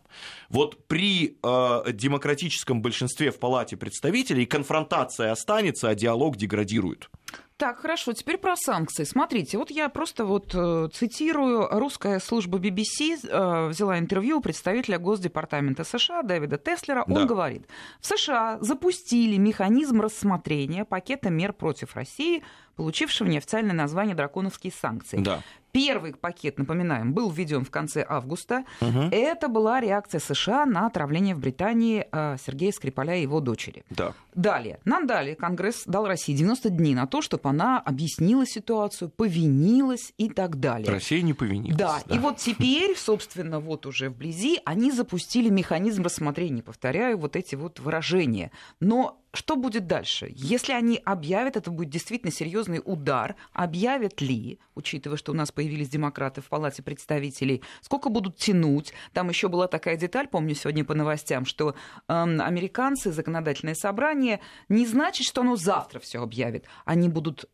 Вот 0.49 0.87
при 0.87 1.38
э, 1.43 1.93
демократическом 1.93 2.83
большинстве 2.83 3.31
в 3.31 3.38
Палате 3.38 3.77
представителей 3.77 4.47
конфронтация 4.47 5.33
останется, 5.33 5.88
а 5.88 5.95
диалог 5.95 6.37
деградирует. 6.37 7.11
Так, 7.58 7.80
хорошо, 7.80 8.12
теперь 8.12 8.38
про 8.38 8.54
санкции. 8.54 9.02
Смотрите, 9.02 9.58
вот 9.58 9.73
я 9.73 9.88
просто 9.88 10.25
вот 10.25 10.54
э, 10.54 10.88
цитирую, 10.92 11.66
русская 11.68 12.21
служба 12.21 12.56
BBC 12.58 13.18
э, 13.28 13.66
взяла 13.66 13.99
интервью 13.99 14.38
у 14.38 14.40
представителя 14.40 15.00
Госдепартамента 15.00 15.82
США 15.82 16.23
Дэвида 16.23 16.56
Теслера. 16.58 17.02
Он 17.02 17.14
да. 17.14 17.25
говорит, 17.25 17.66
в 18.00 18.06
США 18.06 18.58
запустили 18.60 19.38
механизм 19.38 20.00
рассмотрения 20.00 20.84
пакета 20.84 21.30
мер 21.30 21.52
против 21.52 21.97
России, 21.97 22.44
получившего 22.76 23.26
неофициальное 23.26 23.75
название 23.75 24.14
«драконовские 24.14 24.73
санкции». 24.73 25.18
Да. 25.18 25.42
Первый 25.78 26.12
пакет, 26.12 26.58
напоминаем, 26.58 27.12
был 27.12 27.30
введен 27.30 27.64
в 27.64 27.71
конце 27.71 28.04
августа. 28.08 28.64
Угу. 28.80 29.08
Это 29.12 29.49
была 29.49 29.80
реакция 29.80 30.21
США 30.21 30.67
на 30.67 30.86
отравление 30.86 31.34
в 31.34 31.38
Британии 31.38 32.06
э, 32.10 32.36
Сергея 32.45 32.73
Скрипаля 32.73 33.17
и 33.17 33.23
его 33.23 33.41
дочери. 33.41 33.84
Да. 33.91 34.12
Далее. 34.34 34.80
Нам 34.84 35.06
дали, 35.06 35.34
Конгресс 35.34 35.84
дал 35.86 36.06
России 36.06 36.32
90 36.32 36.71
дней 36.71 36.95
на 36.95 37.06
то, 37.06 37.23
чтобы 37.23 37.49
она 37.49 37.78
объяснила 37.78 38.45
ситуацию, 38.47 39.08
повинилась 39.08 40.12
и 40.19 40.28
так 40.28 40.58
далее. 40.58 40.91
Россия 40.91 41.23
не 41.23 41.32
повинилась. 41.32 41.78
Да. 41.78 42.00
да. 42.06 42.14
И 42.14 42.19
вот 42.19 42.38
теперь, 42.38 42.97
собственно, 42.97 43.60
вот 43.60 43.86
уже 43.86 44.10
вблизи, 44.10 44.60
они 44.64 44.91
запустили 44.91 45.49
механизм 45.49 46.02
рассмотрения, 46.02 46.62
повторяю, 46.62 47.19
вот 47.19 47.36
эти 47.36 47.54
вот 47.54 47.78
выражения. 47.78 48.50
Но 48.80 49.21
что 49.34 49.56
будет 49.56 49.86
дальше? 49.86 50.32
Если 50.34 50.73
они 50.73 51.00
объявят, 51.04 51.56
это 51.56 51.71
будет 51.71 51.91
действительно 51.91 52.32
серьезный 52.32 52.80
удар. 52.84 53.36
Объявят 53.52 54.21
ли, 54.21 54.58
учитывая, 54.75 55.19
что 55.19 55.32
у 55.32 55.34
нас 55.34 55.52
появились 55.52 55.91
демократы 55.91 56.41
в 56.41 56.47
Палате 56.47 56.82
представителей, 56.82 57.62
сколько 57.82 58.08
будут 58.08 58.36
тянуть? 58.36 58.95
Там 59.12 59.28
еще 59.28 59.49
была 59.49 59.69
такая 59.69 59.97
деталь, 59.97 60.28
помню 60.28 60.54
сегодня 60.54 60.84
по 60.84 60.95
новостям, 60.95 61.45
что 61.45 61.71
э, 61.71 62.12
американцы, 62.12 63.12
законодательное 63.12 63.75
собрание, 63.75 64.41
не 64.71 64.86
значит, 64.86 65.26
что 65.26 65.43
оно 65.43 65.56
завтра 65.56 66.00
все 66.00 66.23
объявит. 66.23 66.64
Они 66.86 67.08
будут 67.08 67.45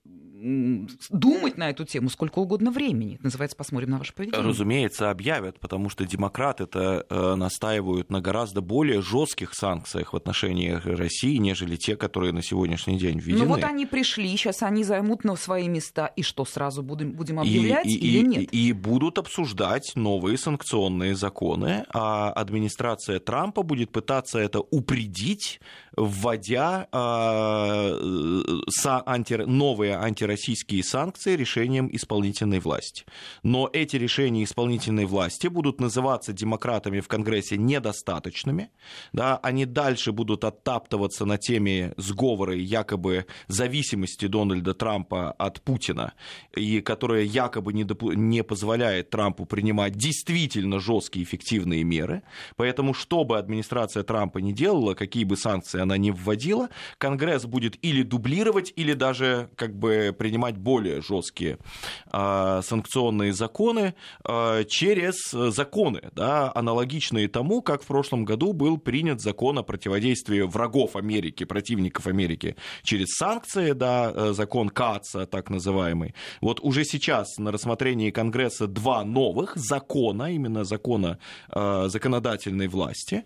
думать 1.11 1.57
на 1.57 1.71
эту 1.71 1.85
тему 1.85 2.11
сколько 2.11 2.39
угодно 2.39 2.71
времени. 2.71 3.15
Это 3.15 3.25
называется, 3.25 3.57
посмотрим 3.57 3.91
на 3.91 3.99
ваше 3.99 4.13
поведение. 4.13 4.47
Разумеется, 4.47 5.11
объявят, 5.11 5.59
потому 5.59 5.89
что 5.89 6.05
демократы 6.05 6.65
это 6.65 7.07
э, 7.09 7.35
настаивают 7.35 8.11
на 8.11 8.21
гораздо 8.21 8.61
более 8.61 9.01
жестких 9.01 9.55
санкциях 9.55 10.13
в 10.13 10.17
отношении 10.17 10.71
России, 10.71 11.37
нежели 11.37 11.77
те, 11.77 11.97
которые 11.97 12.33
на 12.33 12.43
сегодняшний 12.43 12.99
день 12.99 13.19
введены. 13.19 13.45
Ну 13.45 13.49
вот 13.49 13.65
они 13.65 13.87
пришли, 13.87 14.29
сейчас 14.37 14.63
они 14.63 14.85
займут 14.85 15.25
на 15.25 15.37
свои 15.37 15.69
места, 15.69 16.07
и 16.07 16.23
что, 16.23 16.45
сразу 16.45 16.83
будем, 16.83 17.13
будем 17.13 17.41
объявлять 17.41 17.87
и, 17.87 17.95
и, 17.95 18.07
или 18.07 18.27
нет? 18.27 18.55
И, 18.55 18.69
и 18.69 18.73
будут 18.73 19.19
обсуждать 19.19 19.93
новые 19.95 20.37
санкционные 20.37 21.15
законы, 21.15 21.85
а 21.93 22.31
администрация 22.33 23.19
Трампа 23.19 23.63
будет 23.63 23.91
пытаться 23.93 24.39
это 24.39 24.61
упредить, 24.61 25.61
вводя 25.97 26.89
а, 26.93 27.97
э, 27.99 29.01
анти, 29.07 29.35
новые 29.35 29.97
антироссийские 29.97 30.34
санкции 30.83 31.37
решением 31.37 31.89
исполнительной 31.93 32.61
власти. 32.61 33.05
Но 33.43 33.69
эти 33.73 33.97
решения 33.97 34.45
исполнительной 34.45 35.07
власти 35.07 35.49
будут 35.49 35.81
называться 35.81 36.33
демократами 36.33 37.01
в 37.01 37.09
Конгрессе 37.09 37.57
недостаточными. 37.57 38.71
Да, 39.13 39.39
они 39.39 39.67
дальше 39.67 40.13
будут 40.13 40.45
оттаптываться 40.45 41.25
на 41.25 41.39
теме 41.39 41.95
сговора 41.97 42.55
якобы 42.55 43.27
зависимости 43.49 44.27
Дональда 44.27 44.75
Трампа 44.75 45.33
от 45.33 45.61
Путина, 45.63 46.15
и 46.57 46.81
которая 46.81 47.23
якобы 47.23 47.73
не, 47.73 47.85
доп... 47.85 48.03
не 48.15 48.43
позволяет 48.43 49.11
Трампу 49.11 49.45
принимать 49.47 49.95
действительно 49.95 50.81
жесткие 50.81 51.25
эффективные 51.25 51.85
меры. 51.85 52.23
Поэтому, 52.57 52.95
что 52.95 53.25
бы 53.25 53.39
администрация 53.39 54.03
Трампа 54.03 54.39
не 54.39 54.53
делала, 54.53 54.95
какие 54.95 55.25
бы 55.25 55.37
санкции 55.37 55.81
она 55.81 55.97
не 55.97 56.11
вводила, 56.11 56.69
Конгресс 56.99 57.45
будет 57.45 57.77
или 57.85 58.03
дублировать, 58.03 58.73
или 58.77 58.93
даже 58.95 59.51
как 59.57 59.77
бы 59.77 60.15
принимать 60.25 60.57
более 60.57 61.03
жесткие 61.03 61.59
санкционные 62.11 63.35
законы 63.35 63.95
через 64.25 65.31
законы, 65.31 66.01
да, 66.13 66.51
аналогичные 66.55 67.29
тому, 67.29 67.61
как 67.61 67.83
в 67.83 67.87
прошлом 67.87 68.25
году 68.25 68.55
был 68.55 68.79
принят 68.79 69.21
закон 69.21 69.59
о 69.59 69.63
противодействии 69.63 70.41
врагов 70.41 70.97
Америки, 70.97 71.45
противников 71.45 72.07
Америки 72.07 72.57
через 72.83 73.09
санкции, 73.09 73.73
да, 73.73 74.33
закон 74.33 74.71
КАЦа, 74.71 75.27
так 75.27 75.51
называемый. 75.51 76.15
Вот 76.41 76.59
уже 76.63 76.87
сейчас 76.87 77.37
на 77.37 77.53
рассмотрении 77.53 78.11
Конгресса 78.11 78.67
два 78.67 79.05
новых 79.05 79.57
закона, 79.57 80.33
именно 80.33 80.65
закона 80.65 81.19
законодательной 81.51 82.69
власти, 82.69 83.25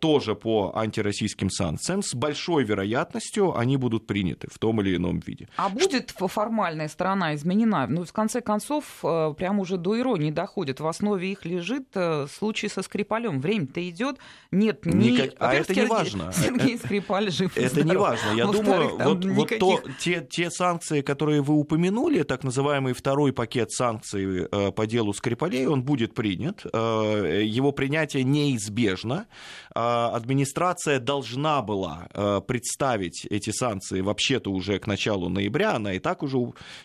тоже 0.00 0.34
по 0.34 0.72
антироссийским 0.74 1.50
санкциям, 1.50 2.02
с 2.02 2.14
большой 2.14 2.64
вероятностью 2.64 3.54
они 3.58 3.76
будут 3.76 4.06
приняты 4.06 4.48
в 4.50 4.58
том 4.58 4.80
или 4.80 4.96
ином 4.96 5.18
виде. 5.18 5.48
А 5.56 5.68
будет 5.68 5.87
формальная 6.18 6.88
сторона 6.88 7.34
изменена? 7.34 7.86
Ну, 7.86 8.04
в 8.04 8.12
конце 8.12 8.40
концов, 8.40 8.84
э, 9.02 9.34
прямо 9.36 9.60
уже 9.60 9.76
до 9.76 9.98
иронии 9.98 10.30
доходит. 10.30 10.80
В 10.80 10.86
основе 10.86 11.32
их 11.32 11.44
лежит 11.44 11.88
э, 11.94 12.26
случай 12.26 12.68
со 12.68 12.82
Скрипалем. 12.82 13.40
Время-то 13.40 13.88
идет. 13.88 14.16
Нет, 14.50 14.86
ни... 14.86 15.10
Никак... 15.10 15.34
А 15.38 15.54
это 15.54 15.74
не 15.74 15.86
важно. 15.86 16.32
Сергей 16.36 16.76
э, 16.76 16.78
Скрипаль 16.78 17.30
жив 17.30 17.56
Это 17.56 17.82
не 17.82 17.96
важно. 17.96 18.32
Я 18.34 18.46
думаю, 18.46 18.96
вот, 18.98 19.24
никаких... 19.24 19.62
вот 19.62 19.82
то, 19.84 19.90
те, 20.00 20.26
те 20.28 20.50
санкции, 20.50 21.00
которые 21.00 21.42
вы 21.42 21.54
упомянули, 21.54 22.22
так 22.22 22.44
называемый 22.44 22.92
второй 22.92 23.32
пакет 23.32 23.70
санкций 23.70 24.48
по 24.48 24.86
делу 24.86 25.12
Скрипалей, 25.12 25.66
он 25.66 25.82
будет 25.82 26.14
принят. 26.14 26.64
Его 26.64 27.72
принятие 27.72 28.24
неизбежно. 28.24 29.26
Администрация 29.74 30.98
должна 30.98 31.62
была 31.62 32.08
представить 32.46 33.26
эти 33.26 33.50
санкции 33.50 34.00
вообще-то 34.00 34.50
уже 34.50 34.78
к 34.78 34.86
началу 34.86 35.28
ноября, 35.28 35.77
она 35.78 35.94
и 35.94 35.98
так 35.98 36.22
уже 36.22 36.38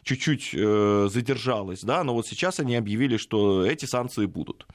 чуть-чуть 0.03 0.51
э, 0.53 1.09
задержалась, 1.11 1.81
да, 1.81 2.03
но 2.03 2.13
вот 2.13 2.27
сейчас 2.27 2.59
они 2.59 2.75
объявили, 2.75 3.17
что 3.17 3.65
эти 3.65 3.85
санкции 3.85 4.25
будут. 4.25 4.65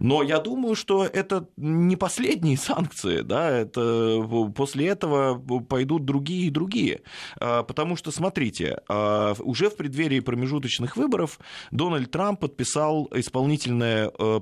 Но 0.00 0.22
я 0.22 0.38
думаю, 0.38 0.74
что 0.74 1.04
это 1.04 1.48
не 1.56 1.96
последние 1.96 2.56
санкции, 2.56 3.22
да, 3.22 3.50
это 3.50 4.22
после 4.54 4.88
этого 4.88 5.38
пойдут 5.60 6.04
другие 6.04 6.46
и 6.46 6.50
другие, 6.50 7.02
а, 7.40 7.62
потому 7.62 7.96
что, 7.96 8.10
смотрите, 8.10 8.80
а, 8.88 9.34
уже 9.40 9.68
в 9.68 9.76
преддверии 9.76 10.20
промежуточных 10.20 10.96
выборов 10.96 11.38
Дональд 11.70 12.10
Трамп 12.10 12.40
подписал 12.40 13.08
исполнительное, 13.14 14.10
э, 14.18 14.40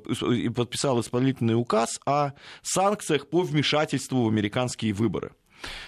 подписал 0.54 1.00
исполнительный 1.00 1.54
указ 1.54 2.00
о 2.06 2.32
санкциях 2.62 3.28
по 3.28 3.42
вмешательству 3.42 4.24
в 4.24 4.28
американские 4.28 4.92
выборы. 4.92 5.32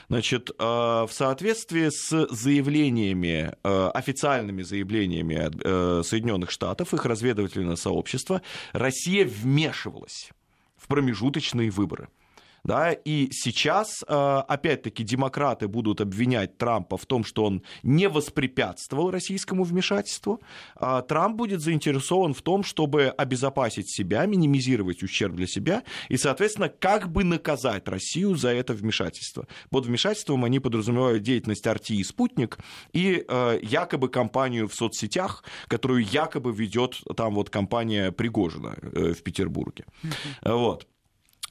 Значит, 0.09 0.51
э, 0.51 0.63
в 0.63 1.11
соответствии 1.11 1.89
с 1.89 2.27
заявлениями, 2.31 3.55
э, 3.63 3.91
официальными 3.95 4.63
заявлениями 4.63 5.51
э, 5.65 6.03
Соединенных 6.05 6.51
Штатов, 6.51 6.95
их 6.95 7.05
разведывательного 7.05 7.77
сообщества, 7.77 8.43
Россия 8.73 9.25
вмешивалась 9.25 10.31
в 10.77 10.89
промежуточные 10.89 11.71
выборы. 11.71 12.09
Да, 12.65 12.93
и 12.93 13.29
сейчас, 13.33 14.05
э, 14.07 14.15
опять-таки, 14.15 15.03
демократы 15.03 15.67
будут 15.67 16.01
обвинять 16.01 16.59
Трампа 16.59 16.97
в 16.97 17.07
том, 17.07 17.25
что 17.25 17.45
он 17.45 17.63
не 17.83 18.09
воспрепятствовал 18.09 19.11
российскому 19.11 19.65
вмешательству. 19.65 20.41
А 20.77 21.03
Трамп 21.03 21.37
будет 21.37 21.61
заинтересован 21.61 22.35
в 22.35 22.43
том, 22.43 22.63
чтобы 22.63 23.07
обезопасить 23.09 23.93
себя, 23.93 24.27
минимизировать 24.27 25.03
ущерб 25.03 25.35
для 25.35 25.49
себя 25.49 25.83
и, 26.09 26.17
соответственно, 26.17 26.69
как 26.69 27.11
бы 27.11 27.25
наказать 27.25 27.89
Россию 27.89 28.37
за 28.37 28.51
это 28.51 28.75
вмешательство. 28.75 29.49
Под 29.71 29.87
вмешательством 29.87 30.45
они 30.45 30.61
подразумевают 30.61 31.25
деятельность 31.25 31.67
Арти 31.67 31.95
и 31.95 32.05
Спутник 32.05 32.59
и 32.93 33.25
э, 33.27 33.59
якобы 33.61 34.09
кампанию 34.09 34.69
в 34.69 34.75
соцсетях, 34.75 35.43
которую 35.67 36.05
якобы 36.05 36.53
ведет 36.53 37.01
там 37.17 37.35
вот 37.35 37.51
компания 37.51 38.13
Пригожина 38.13 38.77
э, 38.81 39.15
в 39.15 39.23
Петербурге. 39.25 39.85
Вот. 40.43 40.87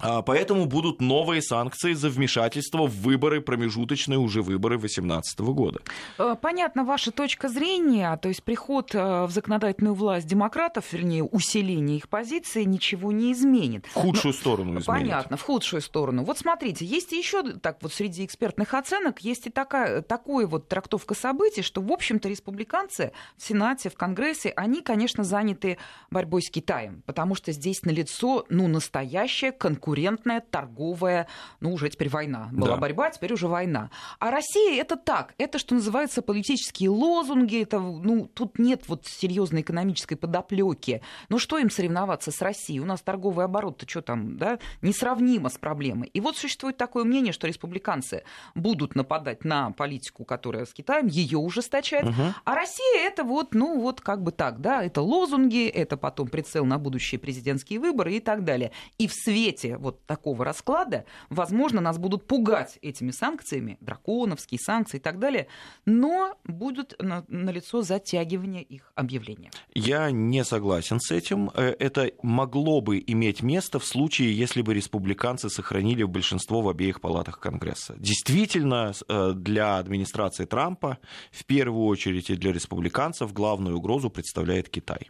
А, 0.02 0.22
поэтому 0.22 0.66
будут 0.66 1.00
новые 1.00 1.42
санкции 1.42 1.94
за 1.94 2.10
вмешательство 2.10 2.88
в 2.88 3.02
выборы, 3.02 3.42
промежуточные 3.42 4.18
уже 4.18 4.42
выборы 4.42 4.78
2018 4.78 5.40
года. 5.40 5.80
Э, 6.18 6.36
понятно 6.42 6.84
ваша 6.84 7.12
точка 7.12 7.50
зрения, 7.50 8.18
то 8.18 8.30
есть 8.30 8.44
приход 8.44 8.96
э, 8.96 9.26
в 9.26 9.32
законодательную 9.32 9.94
власть 9.94 10.28
демократов, 10.28 10.92
вернее, 10.92 11.24
усиление 11.24 11.98
их 11.98 12.10
позиции 12.10 12.64
ничего 12.64 13.12
не 13.12 13.32
изменит. 13.34 13.86
В 13.86 13.94
худшую 13.94 14.34
Но, 14.34 14.40
сторону 14.40 14.70
изменит. 14.72 14.86
Понятно, 14.86 15.38
в 15.38 15.44
худшую 15.44 15.82
сторону. 15.82 16.24
Вот 16.24 16.40
смотрите, 16.40 16.86
есть 16.86 17.12
еще, 17.12 17.44
так 17.44 17.78
вот 17.82 17.94
среди 17.94 18.26
экспертных 18.26 18.74
оценок, 18.74 19.20
есть 19.20 19.48
и 19.48 19.50
такая, 19.50 20.02
такая 20.02 20.48
вот 20.48 20.68
трактовка 20.68 21.14
событий, 21.14 21.62
что, 21.62 21.82
в 21.82 21.92
общем-то, 21.92 22.28
республиканцы 22.28 23.12
в 23.38 23.44
Сенате, 23.44 23.90
в 23.90 23.96
Конгрессе, 23.96 24.54
они, 24.56 24.82
конечно, 24.82 25.24
заняты 25.24 25.78
борьбой 26.10 26.42
с 26.42 26.50
Китаем, 26.50 27.04
потому 27.06 27.36
что 27.36 27.52
здесь 27.52 27.84
налицо, 27.84 28.46
ну, 28.50 28.68
настоящая 28.68 29.52
конкуренция 29.52 29.91
конкурентная, 29.92 30.40
торговая, 30.40 31.28
ну, 31.60 31.74
уже 31.74 31.90
теперь 31.90 32.10
война. 32.10 32.50
Была 32.54 32.76
да. 32.76 32.78
борьба, 32.78 33.10
теперь 33.10 33.34
уже 33.34 33.48
война. 33.48 33.90
А 34.20 34.32
Россия 34.32 34.80
это 34.80 34.96
так, 34.96 35.34
это, 35.38 35.60
что 35.60 35.76
называется, 35.76 36.22
политические 36.22 36.90
лозунги, 36.90 37.62
это, 37.62 37.80
ну, 37.80 38.30
тут 38.34 38.58
нет 38.58 38.84
вот 38.88 39.06
серьезной 39.06 39.62
экономической 39.62 40.16
подоплеки. 40.16 41.02
Ну, 41.28 41.40
что 41.40 41.58
им 41.58 41.70
соревноваться 41.70 42.32
с 42.32 42.42
Россией? 42.42 42.80
У 42.80 42.86
нас 42.86 43.02
торговый 43.02 43.44
оборот-то 43.46 43.86
что 43.90 44.02
там, 44.02 44.38
да, 44.38 44.60
несравнимо 44.82 45.50
с 45.50 45.58
проблемой. 45.58 46.10
И 46.14 46.22
вот 46.22 46.38
существует 46.38 46.78
такое 46.78 47.04
мнение, 47.04 47.34
что 47.34 47.48
республиканцы 47.48 48.24
будут 48.56 48.96
нападать 48.96 49.44
на 49.44 49.72
политику, 49.72 50.24
которая 50.24 50.66
с 50.66 50.74
Китаем, 50.74 51.08
ее 51.08 51.38
ужесточать, 51.38 52.06
угу. 52.06 52.34
а 52.46 52.56
Россия 52.56 53.08
это 53.08 53.26
вот, 53.26 53.54
ну, 53.54 53.82
вот 53.82 54.00
как 54.00 54.24
бы 54.24 54.32
так, 54.32 54.62
да, 54.62 54.84
это 54.84 55.02
лозунги, 55.02 55.68
это 55.68 55.98
потом 55.98 56.30
прицел 56.30 56.66
на 56.66 56.78
будущие 56.78 57.20
президентские 57.20 57.80
выборы 57.80 58.14
и 58.14 58.20
так 58.22 58.46
далее. 58.46 58.72
И 58.98 59.08
в 59.08 59.14
свете 59.14 59.78
вот 59.82 60.06
такого 60.06 60.46
расклада, 60.46 61.06
возможно, 61.30 61.82
нас 61.82 61.98
будут 61.98 62.26
пугать 62.28 62.78
этими 62.82 63.12
санкциями, 63.12 63.78
драконовские 63.82 64.60
санкции 64.60 64.98
и 64.98 65.00
так 65.00 65.20
далее, 65.20 65.48
но 65.86 66.36
будут 66.46 66.96
на, 67.02 67.26
на 67.28 67.50
лицо 67.50 67.82
затягивание 67.82 68.64
их 68.64 68.92
объявления. 68.96 69.52
Я 69.74 70.12
не 70.12 70.44
согласен 70.44 71.00
с 71.00 71.12
этим. 71.12 71.50
Э, 71.54 71.76
это 71.80 72.12
могло 72.22 72.82
бы 72.82 73.04
иметь 73.06 73.42
место 73.42 73.80
в 73.80 73.86
случае, 73.86 74.38
если 74.38 74.62
бы 74.62 74.74
республиканцы 74.74 75.50
сохранили 75.50 76.04
большинство 76.04 76.62
в 76.62 76.70
обеих 76.70 77.02
палатах 77.02 77.40
Конгресса. 77.40 77.96
Действительно, 77.98 78.94
э, 79.08 79.34
для 79.36 79.78
администрации 79.78 80.46
Трампа, 80.46 81.00
в 81.32 81.46
первую 81.46 81.86
очередь 81.86 82.30
и 82.30 82.36
для 82.36 82.54
республиканцев, 82.54 83.34
главную 83.34 83.78
угрозу 83.78 84.10
представляет 84.10 84.70
Китай. 84.70 85.10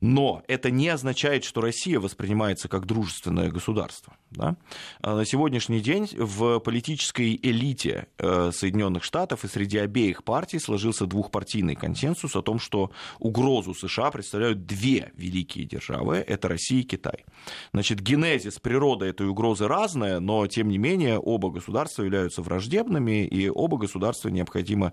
Но 0.00 0.42
это 0.48 0.70
не 0.70 0.88
означает, 0.88 1.44
что 1.44 1.60
Россия 1.60 2.00
воспринимается 2.00 2.68
как 2.68 2.86
дружественное 2.86 3.50
государство. 3.50 4.14
Да? 4.30 4.56
А 5.02 5.16
на 5.16 5.24
сегодняшний 5.24 5.80
день 5.80 6.08
в 6.16 6.58
политической 6.60 7.38
элите 7.42 8.06
э, 8.18 8.50
Соединенных 8.52 9.04
Штатов 9.04 9.44
и 9.44 9.48
среди 9.48 9.78
обеих 9.78 10.24
партий 10.24 10.58
сложился 10.58 11.06
двухпартийный 11.06 11.74
консенсус 11.74 12.36
о 12.36 12.42
том, 12.42 12.58
что 12.58 12.92
угрозу 13.18 13.74
США 13.74 14.10
представляют 14.10 14.66
две 14.66 15.12
великие 15.16 15.64
державы– 15.64 16.16
это 16.26 16.48
Россия 16.48 16.80
и 16.80 16.84
Китай. 16.84 17.24
Значит, 17.72 18.00
генезис 18.00 18.58
природы 18.58 19.06
этой 19.06 19.26
угрозы 19.26 19.66
разная, 19.66 20.20
но, 20.20 20.46
тем 20.46 20.68
не 20.68 20.78
менее, 20.78 21.18
оба 21.18 21.50
государства 21.50 22.02
являются 22.04 22.40
враждебными, 22.40 23.26
и 23.26 23.50
оба 23.50 23.78
государства 23.78 24.28
необходимо 24.28 24.92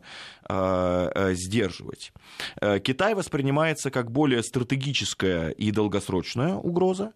э, 0.50 1.12
э, 1.14 1.34
сдерживать. 1.36 2.12
Китай 2.84 3.14
воспринимается 3.14 3.92
как 3.92 4.12
более 4.12 4.42
стратегическая 4.58 5.50
и 5.50 5.72
долгосрочная 5.72 6.56
угроза, 6.56 7.14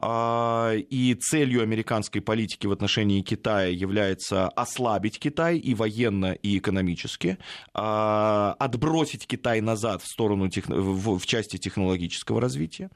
а, 0.00 0.72
и 0.74 1.14
целью 1.14 1.62
американской 1.62 2.20
политики 2.20 2.66
в 2.66 2.72
отношении 2.72 3.20
Китая 3.22 3.68
является 3.68 4.48
ослабить 4.48 5.18
Китай 5.18 5.58
и 5.58 5.74
военно, 5.74 6.32
и 6.32 6.58
экономически, 6.58 7.38
а, 7.72 8.54
отбросить 8.58 9.26
Китай 9.26 9.60
назад 9.60 10.02
в 10.02 10.06
сторону 10.06 10.48
в 10.48 11.26
части 11.26 11.56
технологического 11.56 12.40
развития. 12.40 12.90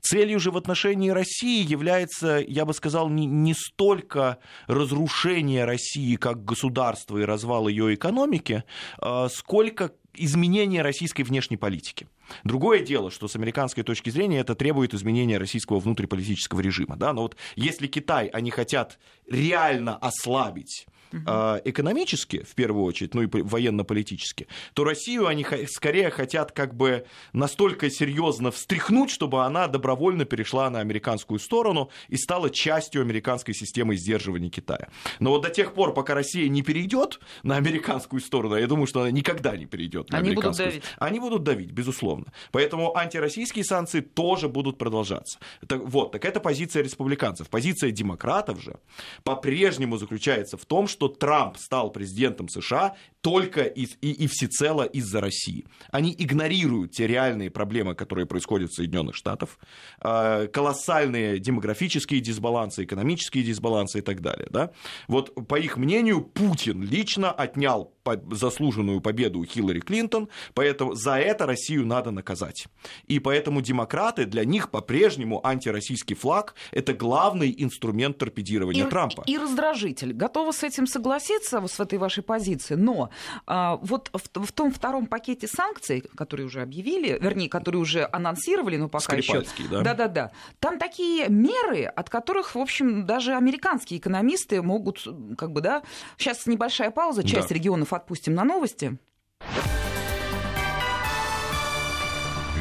Целью 0.00 0.40
же 0.40 0.50
в 0.50 0.56
отношении 0.56 1.10
России 1.10 1.66
является, 1.66 2.42
я 2.46 2.64
бы 2.64 2.72
сказал, 2.72 3.10
не, 3.10 3.26
не 3.26 3.54
столько 3.54 4.38
разрушение 4.66 5.64
России 5.64 6.16
как 6.16 6.44
государства 6.44 7.18
и 7.18 7.24
развал 7.24 7.68
ее 7.68 7.94
экономики, 7.94 8.64
а, 8.98 9.28
сколько 9.28 9.92
изменение 10.14 10.82
российской 10.82 11.22
внешней 11.22 11.56
политики. 11.56 12.06
Другое 12.44 12.80
дело, 12.80 13.10
что 13.10 13.28
с 13.28 13.36
американской 13.36 13.82
точки 13.82 14.10
зрения 14.10 14.40
это 14.40 14.54
требует 14.54 14.94
изменения 14.94 15.38
российского 15.38 15.80
внутриполитического 15.80 16.60
режима. 16.60 16.96
Да? 16.96 17.12
Но 17.12 17.22
вот 17.22 17.36
если 17.56 17.86
Китай, 17.86 18.26
они 18.28 18.50
хотят 18.50 18.98
реально 19.28 19.96
ослабить 19.96 20.86
угу. 21.12 21.22
экономически, 21.64 22.42
в 22.42 22.54
первую 22.54 22.84
очередь, 22.84 23.14
ну 23.14 23.22
и 23.22 23.28
военно-политически, 23.30 24.46
то 24.74 24.84
Россию 24.84 25.26
они 25.26 25.46
скорее 25.68 26.10
хотят 26.10 26.52
как 26.52 26.74
бы 26.74 27.04
настолько 27.32 27.90
серьезно 27.90 28.50
встряхнуть, 28.50 29.10
чтобы 29.10 29.44
она 29.44 29.68
добровольно 29.68 30.24
перешла 30.24 30.70
на 30.70 30.80
американскую 30.80 31.38
сторону 31.38 31.90
и 32.08 32.16
стала 32.16 32.50
частью 32.50 33.02
американской 33.02 33.54
системы 33.54 33.96
сдерживания 33.96 34.50
Китая. 34.50 34.88
Но 35.20 35.30
вот 35.30 35.42
до 35.42 35.50
тех 35.50 35.74
пор, 35.74 35.94
пока 35.94 36.14
Россия 36.14 36.48
не 36.48 36.62
перейдет 36.62 37.20
на 37.42 37.56
американскую 37.56 38.20
сторону, 38.20 38.54
а 38.54 38.60
я 38.60 38.66
думаю, 38.66 38.86
что 38.86 39.00
она 39.00 39.10
никогда 39.10 39.56
не 39.56 39.66
перейдет 39.66 40.10
на 40.10 40.18
они 40.18 40.30
американскую. 40.30 40.68
Будут 40.68 40.82
давить. 40.82 40.96
Они 40.98 41.20
будут 41.20 41.42
давить, 41.42 41.70
безусловно. 41.72 42.32
Поэтому 42.50 42.96
антироссийские 42.96 43.64
санкции 43.64 44.00
тоже 44.00 44.48
будут 44.48 44.78
продолжаться. 44.78 45.38
Так, 45.66 45.82
вот, 45.82 46.12
так 46.12 46.24
это 46.24 46.40
позиция 46.40 46.82
республиканцев. 46.82 47.48
Позиция 47.48 47.90
демократов 47.90 48.62
же 48.62 48.78
по-прежнему 49.24 49.96
заключается 49.96 50.56
в 50.56 50.64
том, 50.64 50.88
что 50.88 51.01
Трамп 51.08 51.56
стал 51.56 51.90
президентом 51.90 52.48
США 52.48 52.94
только 53.22 53.62
из, 53.62 53.96
и, 54.02 54.10
и 54.12 54.26
всецело 54.26 54.82
из-за 54.82 55.20
России. 55.20 55.64
Они 55.90 56.14
игнорируют 56.18 56.92
те 56.92 57.06
реальные 57.06 57.50
проблемы, 57.50 57.94
которые 57.94 58.26
происходят 58.26 58.70
в 58.70 58.74
Соединенных 58.74 59.14
Штатах, 59.14 59.58
э, 60.02 60.48
колоссальные 60.48 61.38
демографические 61.38 62.20
дисбалансы, 62.20 62.84
экономические 62.84 63.44
дисбалансы 63.44 64.00
и 64.00 64.02
так 64.02 64.20
далее. 64.20 64.48
Да? 64.50 64.72
Вот 65.06 65.34
по 65.46 65.58
их 65.58 65.76
мнению, 65.76 66.22
Путин 66.22 66.82
лично 66.82 67.30
отнял 67.30 67.94
заслуженную 68.32 69.00
победу 69.00 69.38
у 69.38 69.44
Хиллари 69.44 69.78
Клинтон, 69.78 70.28
поэтому 70.54 70.94
за 70.94 71.18
это 71.18 71.46
Россию 71.46 71.86
надо 71.86 72.10
наказать. 72.10 72.66
И 73.06 73.20
поэтому 73.20 73.60
демократы, 73.62 74.24
для 74.24 74.44
них 74.44 74.70
по-прежнему 74.70 75.40
антироссийский 75.46 76.16
флаг– 76.16 76.56
это 76.72 76.92
главный 76.92 77.54
инструмент 77.56 78.18
торпедирования 78.18 78.86
и, 78.86 78.90
Трампа. 78.90 79.22
И 79.26 79.38
раздражитель. 79.38 80.12
Готова 80.12 80.50
с 80.50 80.64
этим 80.64 80.88
согласиться, 80.88 81.64
с 81.64 81.78
этой 81.78 81.98
вашей 81.98 82.24
позицией, 82.24 82.80
но 82.80 83.10
вот 83.46 84.10
в, 84.12 84.46
в 84.46 84.52
том 84.52 84.72
втором 84.72 85.06
пакете 85.06 85.46
санкций, 85.46 86.04
которые 86.16 86.46
уже 86.46 86.62
объявили, 86.62 87.18
вернее, 87.20 87.48
которые 87.48 87.80
уже 87.80 88.08
анонсировали, 88.12 88.76
но 88.76 88.88
пока 88.88 89.16
еще... 89.16 89.44
да? 89.70 89.82
Да-да-да. 89.82 90.32
Там 90.58 90.78
такие 90.78 91.28
меры, 91.28 91.84
от 91.84 92.10
которых, 92.10 92.54
в 92.54 92.58
общем, 92.58 93.06
даже 93.06 93.34
американские 93.34 93.98
экономисты 93.98 94.62
могут, 94.62 95.06
как 95.36 95.52
бы, 95.52 95.60
да... 95.60 95.82
Сейчас 96.16 96.46
небольшая 96.46 96.90
пауза, 96.90 97.22
часть 97.24 97.48
да. 97.48 97.54
регионов 97.54 97.92
отпустим 97.92 98.34
на 98.34 98.44
новости. 98.44 98.98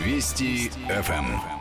Вести 0.03 0.71
ФМ. 0.87 1.60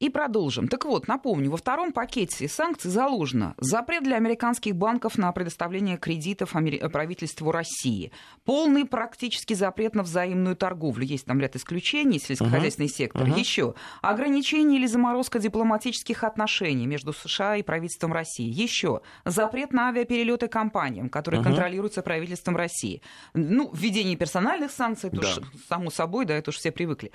И 0.00 0.10
продолжим. 0.10 0.68
Так 0.68 0.84
вот, 0.84 1.08
напомню, 1.08 1.50
во 1.50 1.56
втором 1.56 1.92
пакете 1.92 2.48
санкций 2.48 2.88
заложено 2.88 3.54
запрет 3.58 4.04
для 4.04 4.16
американских 4.16 4.76
банков 4.76 5.18
на 5.18 5.32
предоставление 5.32 5.96
кредитов 5.96 6.52
правительству 6.92 7.50
России, 7.50 8.12
полный 8.44 8.84
практически 8.84 9.54
запрет 9.54 9.96
на 9.96 10.04
взаимную 10.04 10.54
торговлю, 10.54 11.04
есть 11.04 11.24
там 11.24 11.40
ряд 11.40 11.56
исключений, 11.56 12.20
сельскохозяйственный 12.20 12.88
uh-huh. 12.88 12.92
сектор, 12.92 13.26
uh-huh. 13.26 13.38
еще 13.38 13.74
ограничение 14.00 14.78
или 14.78 14.86
заморозка 14.86 15.40
дипломатических 15.40 16.22
отношений 16.22 16.86
между 16.86 17.12
США 17.12 17.56
и 17.56 17.62
правительством 17.62 18.12
России, 18.12 18.48
еще 18.48 19.00
запрет 19.24 19.72
на 19.72 19.88
авиаперелеты 19.88 20.46
компаниям, 20.46 21.08
которые 21.08 21.40
uh-huh. 21.40 21.44
контролируются 21.44 22.02
правительством 22.02 22.56
России, 22.56 23.02
ну, 23.34 23.70
введение 23.74 24.16
персональных 24.16 24.70
санкций, 24.70 25.08
это 25.08 25.20
да. 25.20 25.28
уж 25.28 25.40
само 25.68 25.90
собой, 25.90 26.24
да, 26.24 26.36
это 26.36 26.50
уж 26.50 26.56
все 26.56 26.70
привыкли 26.70 27.10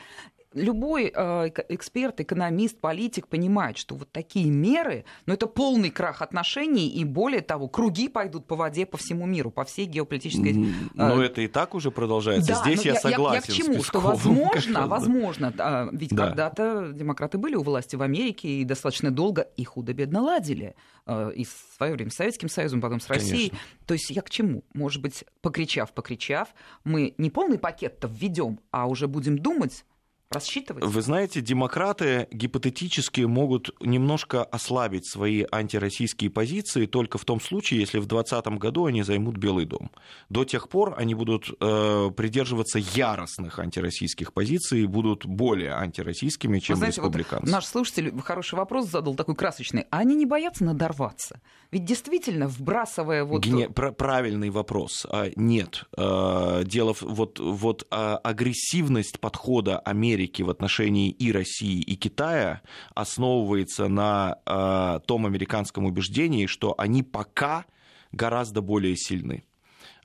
любой 0.54 1.12
э, 1.14 1.50
эксперт, 1.70 2.20
экономист, 2.20 2.80
политик 2.80 3.28
понимает, 3.28 3.78
что 3.78 3.96
вот 3.96 4.12
такие 4.12 4.50
меры, 4.50 5.06
ну, 5.26 5.34
это 5.34 5.48
полный 5.48 5.90
крах 5.90 6.22
отношений, 6.22 6.90
и 6.90 7.04
более 7.04 7.42
того, 7.42 7.68
круги 7.68 8.08
пойдут 8.08 8.46
по 8.46 8.56
воде 8.56 8.86
по 8.86 8.98
всему 8.98 9.26
миру, 9.26 9.52
по 9.52 9.64
всей 9.64 9.86
геополитической... 9.86 10.54
Но 10.94 11.22
э... 11.22 11.26
это 11.26 11.42
и 11.42 11.48
так 11.48 11.74
уже 11.74 11.92
продолжается. 11.92 12.54
Да, 12.54 12.62
Здесь 12.62 12.86
я, 12.86 12.94
я 12.94 13.00
согласен. 13.00 13.44
Я, 13.48 13.56
я 13.56 13.64
к 13.64 13.68
чему? 13.68 13.84
Что 13.84 14.00
возможно, 14.00 14.88
возможно, 14.88 15.52
да, 15.52 15.90
ведь 15.92 16.12
да. 16.12 16.28
когда-то 16.28 16.92
демократы 16.94 17.38
были 17.38 17.56
у 17.56 17.64
власти 17.64 17.96
в 17.96 18.02
Америке 18.02 18.48
и 18.48 18.64
достаточно 18.64 19.12
долго 19.12 19.48
и 19.58 19.64
худо-бедно 19.64 20.22
ладили 20.22 20.76
э, 21.06 21.32
и 21.36 21.46
в 21.46 21.56
свое 21.76 21.94
время 21.94 22.12
с 22.12 22.16
Советским 22.16 22.50
Союзом, 22.50 22.82
потом 22.82 23.00
с 23.00 23.08
Россией. 23.08 23.50
Конечно. 23.50 23.68
То 23.86 23.94
есть 23.94 24.10
я 24.10 24.22
к 24.22 24.30
чему? 24.30 24.64
Может 24.74 25.02
быть, 25.02 25.24
покричав, 25.42 25.94
покричав, 25.94 26.50
мы 26.84 27.14
не 27.18 27.30
полный 27.30 27.58
пакет-то 27.58 28.08
введем, 28.08 28.60
а 28.72 28.88
уже 28.88 29.08
будем 29.08 29.38
думать, 29.38 29.86
рассчитывать? 30.34 30.84
Вы 30.84 31.02
знаете, 31.02 31.42
демократы 31.42 32.28
гипотетически 32.32 33.22
могут 33.22 33.70
немножко 33.82 34.44
ослабить 34.44 35.10
свои 35.10 35.46
антироссийские 35.52 36.30
позиции 36.30 36.86
только 36.86 37.18
в 37.18 37.26
том 37.26 37.40
случае, 37.40 37.80
если 37.80 38.00
в 38.00 38.06
2020 38.06 38.60
году 38.60 38.86
они 38.86 39.04
займут 39.04 39.38
Белый 39.38 39.66
дом. 39.66 39.92
До 40.30 40.44
тех 40.44 40.70
пор 40.70 40.96
они 40.98 41.16
будут 41.16 41.50
э, 41.60 42.12
придерживаться 42.16 42.80
яростных 42.80 43.60
антироссийских 43.60 44.34
позиций 44.34 44.82
и 44.82 44.86
будут 44.86 45.26
более 45.26 45.74
антироссийскими, 45.74 46.60
чем 46.60 46.76
Вы 46.76 46.80
знаете, 46.80 47.02
республиканцы. 47.02 47.46
Вот 47.46 47.52
наш 47.52 47.66
слушатель 47.66 48.14
хороший 48.22 48.56
вопрос 48.56 48.88
задал, 48.88 49.16
такой 49.16 49.36
красочный. 49.36 49.86
А 49.90 50.00
они 50.00 50.16
не 50.16 50.26
боятся 50.26 50.64
надорваться? 50.64 51.40
Ведь 51.72 51.86
действительно, 51.86 52.48
вбрасывая 52.48 53.24
вот... 53.24 53.44
Гене... 53.44 53.70
Правильный 53.70 54.50
вопрос. 54.50 55.06
А, 55.10 55.30
нет. 55.36 55.86
А, 55.98 56.64
дело 56.64 56.96
вот, 57.02 57.40
вот 57.40 57.88
а, 57.90 58.18
агрессивность 58.18 59.20
подхода 59.20 59.80
Америки 59.80 60.23
Америки 60.24 60.42
в 60.42 60.50
отношении 60.50 61.10
и 61.10 61.32
России, 61.32 61.82
и 61.82 61.96
Китая 61.96 62.62
основывается 62.96 63.88
на 63.88 64.38
э, 64.46 65.00
том 65.06 65.26
американском 65.26 65.86
убеждении, 65.86 66.46
что 66.46 66.76
они 66.78 67.04
пока 67.04 67.66
гораздо 68.12 68.62
более 68.62 68.96
сильны. 68.96 69.44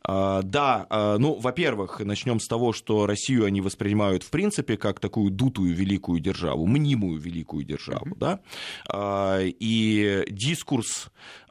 Uh, 0.09 0.42
да, 0.42 0.87
uh, 0.88 1.18
ну, 1.18 1.35
во-первых, 1.35 2.01
начнем 2.01 2.40
с 2.40 2.47
того, 2.49 2.73
что 2.73 3.07
Россию 3.07 3.44
они 3.44 3.61
воспринимают 3.61 4.23
в 4.23 4.31
принципе 4.31 4.79
как 4.79 5.01
такую 5.01 5.31
дутую 5.31 5.75
великую 5.75 6.21
державу, 6.21 6.66
мнимую 6.66 7.21
великую 7.21 7.64
державу, 7.64 8.16
да, 8.16 8.40
uh, 8.90 9.55
и 9.61 10.25
дискурс 10.31 11.11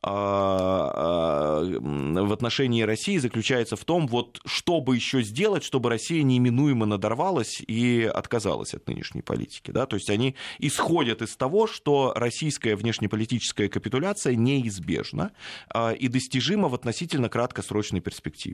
а, 0.09 1.61
а, 1.63 1.63
в 1.63 2.31
отношении 2.31 2.81
России 2.83 3.17
заключается 3.17 3.75
в 3.75 3.83
том, 3.83 4.07
вот 4.07 4.39
что 4.45 4.79
бы 4.79 4.95
еще 4.95 5.21
сделать, 5.21 5.63
чтобы 5.63 5.89
Россия 5.89 6.23
неминуемо 6.23 6.85
надорвалась 6.85 7.61
и 7.67 8.03
отказалась 8.03 8.73
от 8.73 8.87
нынешней 8.87 9.21
политики. 9.21 9.71
Да? 9.71 9.85
То 9.85 9.95
есть 9.95 10.09
они 10.09 10.35
исходят 10.59 11.21
из 11.21 11.35
того, 11.35 11.67
что 11.67 12.13
российская 12.15 12.75
внешнеполитическая 12.75 13.67
капитуляция 13.67 14.35
неизбежна 14.35 15.31
а, 15.69 15.91
и 15.91 16.07
достижима 16.07 16.69
в 16.69 16.75
относительно 16.75 17.27
краткосрочной 17.27 17.99
перспективе. 17.99 18.46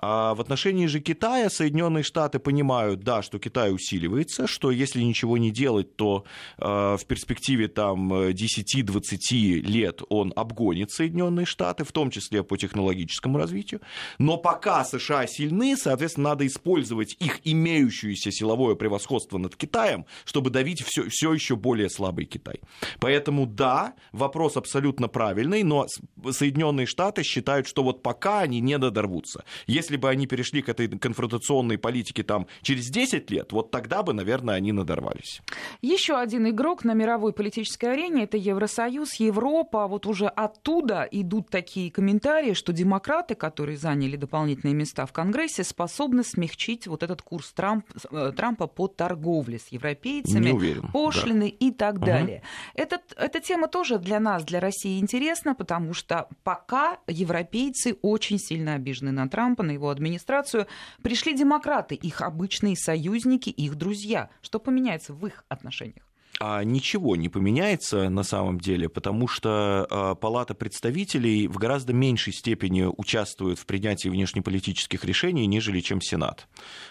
В 0.00 0.40
отношении 0.40 0.86
же 0.86 1.00
Китая 1.00 1.50
Соединенные 1.50 2.04
Штаты 2.04 2.38
понимают, 2.38 3.00
да, 3.00 3.22
что 3.22 3.38
Китай 3.38 3.74
усиливается, 3.74 4.46
что 4.46 4.70
если 4.70 5.02
ничего 5.02 5.38
не 5.38 5.50
делать, 5.50 5.96
то 5.96 6.24
в 6.58 7.00
перспективе 7.08 7.66
там 7.68 8.12
10-20 8.12 9.62
лет 9.62 10.02
он 10.08 10.32
обгонит 10.36 10.92
Соединенные 10.92 11.46
Штаты, 11.46 11.84
в 11.84 11.92
том 11.92 12.10
числе 12.10 12.44
по 12.44 12.56
технологическому 12.56 13.38
развитию. 13.38 13.80
Но 14.18 14.36
пока 14.36 14.84
США 14.84 15.26
сильны, 15.26 15.76
соответственно, 15.76 16.30
надо 16.30 16.46
использовать 16.46 17.16
их 17.18 17.40
имеющееся 17.44 18.30
силовое 18.30 18.76
превосходство 18.76 19.38
над 19.38 19.56
Китаем, 19.56 20.06
чтобы 20.24 20.50
давить 20.50 20.82
все, 20.82 21.08
все 21.08 21.32
еще 21.32 21.56
более 21.56 21.90
слабый 21.90 22.26
Китай. 22.26 22.60
Поэтому 23.00 23.46
да, 23.46 23.94
вопрос 24.12 24.56
абсолютно 24.56 25.08
правильный, 25.08 25.64
но 25.64 25.86
Соединенные 26.30 26.86
Штаты 26.86 27.24
считают, 27.24 27.66
что 27.66 27.82
вот 27.82 28.02
пока 28.02 28.40
они 28.40 28.60
не 28.60 28.78
додорвутся. 28.96 29.44
Если 29.66 29.96
бы 29.96 30.08
они 30.08 30.26
перешли 30.26 30.62
к 30.62 30.68
этой 30.68 30.88
конфронтационной 30.88 31.78
политике 31.78 32.22
там 32.22 32.46
через 32.62 32.88
10 32.88 33.30
лет, 33.30 33.52
вот 33.52 33.70
тогда 33.70 34.02
бы, 34.02 34.12
наверное, 34.12 34.54
они 34.54 34.72
надорвались. 34.72 35.42
Еще 35.82 36.16
один 36.16 36.48
игрок 36.48 36.84
на 36.84 36.94
мировой 36.94 37.32
политической 37.32 37.92
арене 37.92 38.24
это 38.24 38.36
Евросоюз, 38.36 39.14
Европа. 39.14 39.86
Вот 39.86 40.06
уже 40.06 40.26
оттуда 40.26 41.06
идут 41.10 41.50
такие 41.50 41.90
комментарии, 41.90 42.54
что 42.54 42.72
демократы, 42.72 43.34
которые 43.34 43.76
заняли 43.76 44.16
дополнительные 44.16 44.74
места 44.74 45.04
в 45.04 45.12
Конгрессе, 45.12 45.64
способны 45.64 46.24
смягчить 46.24 46.86
вот 46.86 47.02
этот 47.02 47.22
курс 47.22 47.52
Трамп, 47.52 47.84
э, 48.10 48.32
Трампа 48.36 48.66
по 48.66 48.88
торговле 48.88 49.58
с 49.58 49.68
европейцами, 49.68 50.50
уверен, 50.50 50.88
пошлины 50.92 51.50
да. 51.50 51.66
и 51.66 51.70
так 51.70 51.98
далее. 51.98 52.38
Угу. 52.38 52.82
Этот, 52.82 53.00
эта 53.16 53.40
тема 53.40 53.68
тоже 53.68 53.98
для 53.98 54.20
нас, 54.20 54.44
для 54.44 54.60
России 54.60 54.98
интересна, 54.98 55.54
потому 55.54 55.92
что 55.92 56.28
пока 56.44 56.98
европейцы 57.06 57.96
очень 58.02 58.38
сильно 58.38 58.74
обижены 58.86 59.10
на 59.10 59.28
Трампа, 59.28 59.62
на 59.62 59.72
его 59.72 59.90
администрацию. 59.90 60.66
Пришли 61.02 61.34
демократы, 61.34 61.94
их 61.94 62.20
обычные 62.20 62.76
союзники, 62.76 63.50
их 63.50 63.74
друзья. 63.74 64.30
Что 64.42 64.60
поменяется 64.60 65.12
в 65.12 65.26
их 65.26 65.44
отношениях? 65.48 66.04
а 66.38 66.62
ничего 66.64 67.16
не 67.16 67.30
поменяется 67.30 68.10
на 68.10 68.22
самом 68.22 68.60
деле, 68.60 68.90
потому 68.90 69.26
что 69.26 69.86
а, 69.88 70.14
Палата 70.16 70.54
представителей 70.54 71.48
в 71.48 71.56
гораздо 71.56 71.94
меньшей 71.94 72.34
степени 72.34 72.82
участвует 72.82 73.58
в 73.58 73.64
принятии 73.64 74.10
внешнеполитических 74.10 75.02
решений, 75.06 75.46
нежели 75.46 75.80
чем 75.80 76.02
Сенат. 76.02 76.46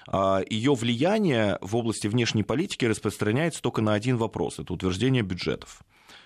А, 0.08 0.42
Ее 0.50 0.74
влияние 0.74 1.60
в 1.62 1.76
области 1.76 2.08
внешней 2.08 2.42
политики 2.42 2.86
распространяется 2.86 3.62
только 3.62 3.84
на 3.84 3.94
один 3.94 4.18
вопрос– 4.18 4.58
это 4.58 4.74
утверждение 4.74 5.22
бюджетов. 5.22 5.84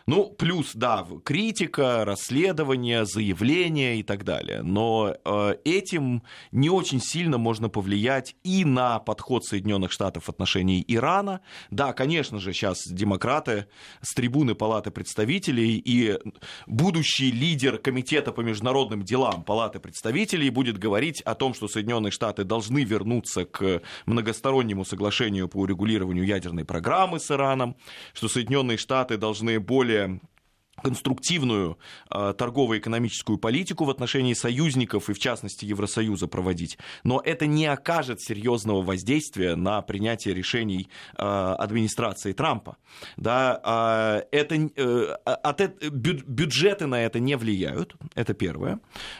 Ну, 0.10 0.26
плюс, 0.26 0.72
да, 0.74 1.06
критика, 1.24 2.04
расследование, 2.04 3.06
заявления 3.06 4.00
и 4.00 4.04
так 4.04 4.24
далее. 4.24 4.64
Но 4.64 5.16
э, 5.24 5.56
этим 5.64 6.24
не 6.52 6.72
очень 6.72 7.00
сильно 7.00 7.38
можно 7.38 7.70
повлиять 7.70 8.36
и 8.44 8.66
на 8.66 8.98
подход 8.98 9.46
Соединенных 9.46 9.92
Штатов 9.92 10.24
в 10.24 10.30
отношении 10.30 10.84
Ирана. 10.88 11.42
Да, 11.70 11.94
конечно 11.94 12.40
же, 12.40 12.54
сейчас 12.54 12.88
демократы 12.88 13.68
с 14.02 14.16
трибуны 14.16 14.56
Палаты 14.56 14.90
представителей 14.90 15.78
и 15.78 16.18
будущий 16.66 17.30
лидер 17.30 17.78
Комитета 17.78 18.32
по 18.32 18.42
международным 18.42 19.04
делам 19.04 19.44
Палаты 19.44 19.80
представителей 19.80 20.50
будет 20.50 20.80
говорить 20.80 21.22
о 21.22 21.36
том, 21.36 21.54
что 21.54 21.68
Соединенные 21.68 22.10
Штаты 22.10 22.46
должны 22.46 22.84
вернуться 22.84 23.46
к 23.46 23.84
многостороннему 24.08 24.86
соглашению 24.86 25.48
по 25.48 25.58
урегулированию 25.58 26.26
ядерной 26.26 26.66
программы 26.66 27.20
с 27.20 27.30
Ираном, 27.30 27.76
что 28.16 28.28
Соединенные 28.28 28.80
Штаты 28.80 29.18
должны 29.18 29.60
более 29.60 29.99
Um, 30.00 30.22
конструктивную 30.84 31.78
э, 32.10 32.34
торгово-экономическую 32.38 33.38
политику 33.38 33.86
в 33.86 33.90
отношении 33.90 34.34
союзников 34.34 35.10
и, 35.10 35.14
в 35.14 35.20
частности, 35.20 35.66
Евросоюза 35.66 36.28
проводить. 36.28 36.78
Но 37.04 37.22
это 37.24 37.46
не 37.46 37.66
окажет 37.66 38.22
серьезного 38.22 38.82
воздействия 38.82 39.56
на 39.56 39.82
принятие 39.82 40.34
решений 40.34 40.90
э, 41.18 41.24
администрации 41.24 42.34
Трампа. 42.34 42.78
Да, 43.18 44.24
э, 44.32 44.38
это, 44.38 44.56
э, 44.56 45.16
от, 45.26 45.62
бю, 45.92 46.14
бюджеты 46.26 46.88
на 46.88 47.04
это 47.04 47.20
не 47.20 47.36
влияют, 47.36 47.96
это 48.16 48.34
первое. 48.34 48.80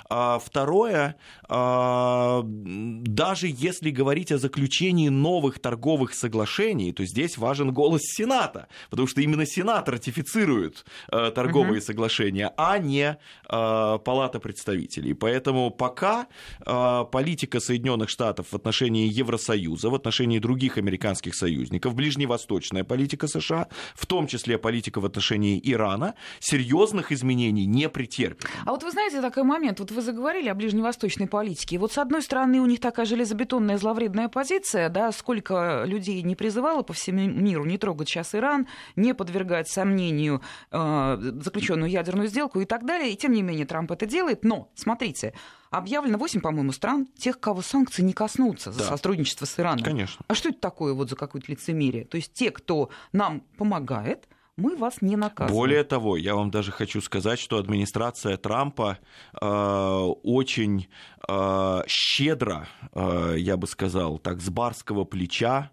А 0.10 0.40
второе, 0.40 1.16
даже 1.48 3.48
если 3.48 3.90
говорить 3.90 4.32
о 4.32 4.38
заключении 4.38 5.10
новых 5.10 5.60
торговых 5.60 6.14
соглашений, 6.14 6.94
то 6.94 7.06
здесь 7.06 7.38
важен 7.38 7.74
голос 7.74 8.02
Сената, 8.04 8.68
потому 8.90 9.08
что 9.08 9.22
именно 9.22 9.46
Сенат 9.46 9.90
ратифицирует 9.90 10.86
э, 11.12 11.32
торговые 11.32 11.49
торговые 11.50 11.80
угу. 11.80 11.86
соглашения, 11.86 12.54
а 12.58 12.78
не 12.78 13.18
э, 13.50 14.00
Палата 14.06 14.40
представителей. 14.40 15.14
Поэтому 15.14 15.72
пока 15.72 16.28
э, 16.66 17.06
политика 17.12 17.60
Соединенных 17.60 18.10
Штатов 18.10 18.48
в 18.52 18.56
отношении 18.56 19.08
Евросоюза, 19.08 19.90
в 19.90 19.96
отношении 19.96 20.40
других 20.40 20.78
американских 20.78 21.36
союзников, 21.36 21.96
ближневосточная 21.96 22.84
политика 22.84 23.28
США, 23.28 23.68
в 23.96 24.06
том 24.06 24.28
числе 24.28 24.58
политика 24.58 25.02
в 25.02 25.06
отношении 25.06 25.60
Ирана, 25.64 26.14
серьезных 26.40 27.12
изменений 27.12 27.66
не 27.66 27.90
претерпит. 27.90 28.48
А 28.66 28.72
вот 28.72 28.84
вы 28.84 28.92
знаете 28.92 29.22
такой 29.22 29.44
момент, 29.44 29.80
вот 29.80 29.92
вы 29.92 30.02
заговорили 30.02 30.50
о 30.50 30.56
ближневосточной 30.56 31.28
политике, 31.28 31.76
и 31.76 31.78
вот 31.78 31.92
с 31.92 31.98
одной 31.98 32.22
стороны 32.22 32.60
у 32.60 32.66
них 32.66 32.80
такая 32.80 33.06
железобетонная 33.06 33.78
зловредная 33.78 34.30
позиция, 34.30 34.90
да, 34.90 35.12
сколько 35.12 35.84
людей 35.86 36.22
не 36.24 36.36
призывало 36.36 36.84
по 36.84 36.94
всему 36.94 37.28
миру 37.28 37.66
не 37.66 37.78
трогать 37.78 38.10
сейчас 38.10 38.36
Иран, 38.36 38.68
не 38.96 39.14
подвергать 39.14 39.70
сомнению 39.70 40.42
э, 40.72 41.18
заключенную 41.44 41.90
ядерную 41.90 42.28
сделку 42.28 42.60
и 42.60 42.66
так 42.66 42.86
далее. 42.86 43.12
И 43.12 43.16
тем 43.16 43.32
не 43.32 43.42
менее 43.42 43.66
Трамп 43.66 43.92
это 43.92 44.06
делает. 44.06 44.44
Но, 44.44 44.70
смотрите, 44.76 45.34
объявлено 45.70 46.18
8, 46.18 46.42
по-моему, 46.42 46.72
стран, 46.72 47.08
тех, 47.18 47.40
кого 47.40 47.62
санкции 47.62 48.02
не 48.02 48.14
коснутся 48.14 48.72
за 48.72 48.80
да. 48.80 48.86
сотрудничество 48.86 49.46
с 49.46 49.60
Ираном. 49.60 49.84
Конечно. 49.84 50.26
А 50.28 50.36
что 50.36 50.50
это 50.50 50.60
такое 50.60 50.94
вот 50.94 51.10
за 51.10 51.16
какое-то 51.16 51.52
лицемерие? 51.52 52.06
То 52.06 52.18
есть 52.18 52.34
те, 52.34 52.52
кто 52.52 52.90
нам 53.12 53.42
помогает, 53.58 54.28
мы 54.60 54.76
вас 54.76 55.02
не 55.02 55.16
наказываем. 55.16 55.58
Более 55.58 55.84
того, 55.84 56.18
я 56.18 56.36
вам 56.36 56.52
даже 56.52 56.72
хочу 56.72 57.02
сказать, 57.02 57.40
что 57.40 57.58
администрация 57.58 58.38
Трампа 58.38 59.00
э, 59.42 59.46
очень 59.46 60.88
э, 61.28 61.82
щедро, 61.88 62.68
э, 62.94 63.36
я 63.38 63.58
бы 63.58 63.68
сказал, 63.68 64.20
так 64.20 64.42
с 64.42 64.50
барского 64.50 65.06
плеча 65.06 65.72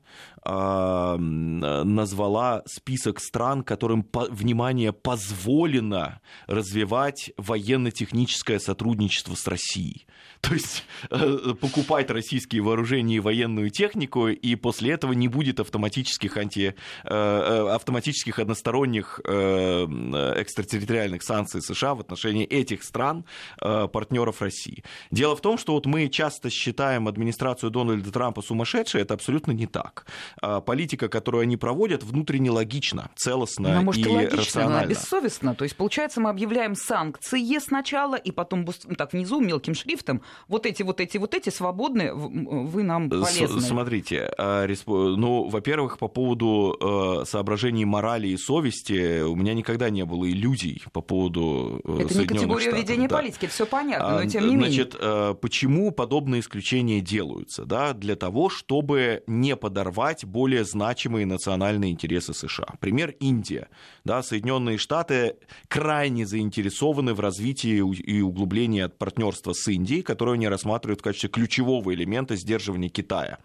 назвала 0.48 2.62
список 2.66 3.20
стран, 3.20 3.62
которым, 3.62 4.02
по, 4.02 4.26
внимание, 4.26 4.92
позволено 4.92 6.20
развивать 6.46 7.32
военно-техническое 7.36 8.58
сотрудничество 8.58 9.34
с 9.34 9.46
Россией. 9.46 10.06
То 10.40 10.54
есть 10.54 10.84
э, 11.10 11.54
покупать 11.60 12.10
российские 12.10 12.62
вооружения 12.62 13.16
и 13.16 13.20
военную 13.20 13.70
технику, 13.70 14.28
и 14.28 14.54
после 14.54 14.92
этого 14.92 15.12
не 15.12 15.28
будет 15.28 15.60
автоматических, 15.60 16.36
анти, 16.36 16.74
э, 17.04 17.08
э, 17.08 17.74
автоматических 17.74 18.38
односторонних 18.38 19.20
экстратерриториальных 19.26 21.22
санкций 21.22 21.62
США 21.62 21.94
в 21.94 22.00
отношении 22.00 22.44
этих 22.44 22.82
стран, 22.82 23.24
партнеров 23.58 24.42
России. 24.42 24.84
Дело 25.10 25.36
в 25.36 25.40
том, 25.40 25.58
что 25.58 25.72
вот 25.72 25.86
мы 25.86 26.08
часто 26.08 26.50
считаем 26.50 27.08
администрацию 27.08 27.70
Дональда 27.70 28.12
Трампа 28.12 28.42
сумасшедшей, 28.42 29.02
это 29.02 29.14
абсолютно 29.14 29.52
не 29.52 29.66
так. 29.66 30.06
Политика, 30.40 31.08
которую 31.08 31.42
они 31.42 31.56
проводят, 31.56 32.02
внутренне 32.02 32.50
логична, 32.50 33.10
целостна 33.16 33.74
но, 33.76 33.82
может, 33.82 34.06
и 34.06 34.08
логично, 34.08 34.38
рациональна. 34.38 34.82
Но 34.82 34.88
бессовестно. 34.88 35.54
То 35.54 35.64
есть, 35.64 35.76
получается, 35.76 36.20
мы 36.20 36.30
объявляем 36.30 36.74
санкции 36.74 37.40
сначала, 37.58 38.16
и 38.16 38.30
потом 38.30 38.66
так 38.96 39.12
внизу 39.12 39.40
мелким 39.40 39.74
шрифтом 39.74 40.22
вот 40.48 40.66
эти, 40.66 40.82
вот 40.82 41.00
эти, 41.00 41.18
вот 41.18 41.34
эти 41.34 41.50
свободны, 41.50 42.12
вы 42.14 42.82
нам 42.82 43.08
полезны. 43.08 43.60
Смотрите, 43.60 44.30
а, 44.38 44.66
ну, 44.86 45.48
во-первых, 45.48 45.98
по 45.98 46.08
поводу 46.08 46.76
э, 46.80 47.24
соображений 47.24 47.84
морали 47.84 48.28
и 48.28 48.36
совести 48.36 49.22
у 49.22 49.34
меня 49.34 49.54
никогда 49.54 49.90
не 49.90 50.04
было 50.04 50.28
иллюзий 50.30 50.82
по 50.92 51.00
поводу 51.00 51.80
э, 51.84 52.04
Это 52.04 52.18
не 52.18 52.26
категория 52.26 52.70
Штатов. 52.70 52.80
ведения 52.80 53.08
да. 53.08 53.16
политики, 53.16 53.46
все 53.46 53.66
понятно, 53.66 54.10
но 54.10 54.18
а, 54.18 54.26
тем 54.26 54.48
не 54.48 54.56
менее. 54.56 54.84
Значит, 54.84 55.40
почему 55.40 55.90
подобные 55.90 56.40
исключения 56.40 57.00
делаются? 57.00 57.64
Да? 57.64 57.92
Для 57.92 58.16
того, 58.16 58.48
чтобы 58.48 59.22
не 59.26 59.56
подорвать 59.56 60.24
более 60.26 60.64
значимые 60.64 61.26
национальные 61.26 61.92
интересы 61.92 62.34
США. 62.34 62.74
Пример 62.80 63.14
Индия. 63.20 63.68
Да, 64.04 64.22
Соединенные 64.22 64.78
Штаты 64.78 65.36
крайне 65.68 66.26
заинтересованы 66.26 67.14
в 67.14 67.20
развитии 67.20 67.76
и 67.76 68.20
углублении 68.20 68.86
партнерства 68.86 69.52
с 69.52 69.66
Индией, 69.68 70.02
которую 70.02 70.34
они 70.34 70.48
рассматривают 70.48 71.00
в 71.00 71.02
качестве 71.02 71.28
ключевого 71.28 71.94
элемента 71.94 72.36
сдерживания 72.36 72.88
Китая 72.88 73.38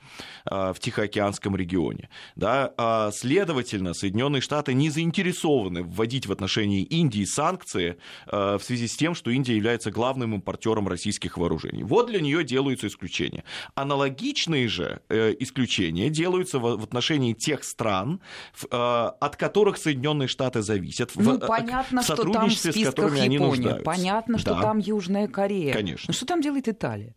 а, 0.45 0.73
в 0.73 0.79
Тихоокеанском 0.79 1.55
регионе. 1.55 2.09
Да? 2.35 2.73
А, 2.77 3.11
следовательно, 3.11 3.93
Соединенные 3.93 4.41
Штаты 4.41 4.73
не 4.73 4.89
заинтересованы 4.89 5.83
вводить 5.83 6.25
в 6.25 6.31
отношении 6.31 6.83
Индии 6.83 7.25
санкции 7.25 7.97
а, 8.27 8.57
в 8.57 8.63
связи 8.63 8.87
с 8.87 8.95
тем, 8.95 9.15
что 9.15 9.31
Индия 9.31 9.55
является 9.55 9.91
главным 9.91 10.35
импортером 10.35 10.87
российских 10.87 11.37
вооружений. 11.37 11.83
Вот 11.83 12.07
для 12.07 12.21
нее 12.21 12.43
делаются 12.43 12.87
исключения. 12.87 13.43
Аналогичные 13.75 14.67
же 14.67 15.01
э, 15.09 15.35
исключения 15.39 16.09
делаются 16.09 16.59
в 16.61 16.83
отношении 16.83 17.33
тех 17.33 17.63
стран, 17.63 18.21
от 18.69 19.35
которых 19.35 19.77
Соединенные 19.77 20.27
Штаты 20.27 20.61
зависят, 20.61 21.11
ну, 21.15 21.37
в, 21.37 21.39
понятно, 21.39 22.01
в 22.01 22.05
сотрудничестве, 22.05 22.71
что 22.71 22.81
там 22.81 22.83
в 22.83 22.85
с 22.85 22.89
которыми 22.89 23.15
Япония. 23.17 23.25
они 23.25 23.37
нуждаются. 23.39 23.83
Понятно, 23.83 24.37
что 24.37 24.53
да. 24.53 24.61
там 24.61 24.77
Южная 24.79 25.27
Корея. 25.27 25.73
Конечно. 25.73 26.05
Но 26.07 26.13
что 26.13 26.25
там 26.25 26.41
делает 26.41 26.51
делает 26.51 26.67
Италия? 26.67 27.15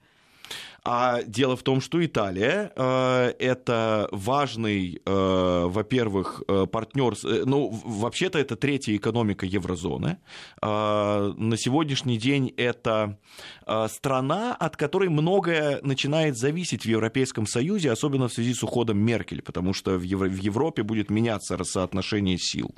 А 0.87 1.23
дело 1.23 1.57
в 1.57 1.63
том, 1.63 1.81
что 1.81 2.05
Италия 2.05 2.71
э, 2.77 3.33
это 3.39 4.07
важный, 4.13 5.01
э, 5.03 5.65
во-первых, 5.67 6.43
э, 6.47 6.67
партнер, 6.67 7.15
э, 7.25 7.45
ну, 7.47 7.71
вообще-то 7.85 8.39
это 8.39 8.55
третья 8.55 8.95
экономика 8.95 9.47
еврозоны. 9.47 10.19
Э, 10.61 11.33
на 11.39 11.57
сегодняшний 11.57 12.19
день 12.19 12.53
это 12.59 13.19
э, 13.67 13.89
страна, 13.89 14.55
от 14.55 14.77
которой 14.77 15.09
многое 15.09 15.81
начинает 15.83 16.37
зависеть 16.37 16.83
в 16.83 16.89
Европейском 16.89 17.47
Союзе, 17.47 17.91
особенно 17.91 18.29
в 18.29 18.35
связи 18.35 18.53
с 18.53 18.63
уходом 18.63 18.99
Меркель, 18.99 19.41
потому 19.41 19.73
что 19.73 19.97
в, 19.97 20.03
Евро- 20.03 20.29
в 20.29 20.37
Европе 20.39 20.83
будет 20.83 21.09
меняться 21.09 21.57
соотношение 21.65 22.37
сил. 22.37 22.75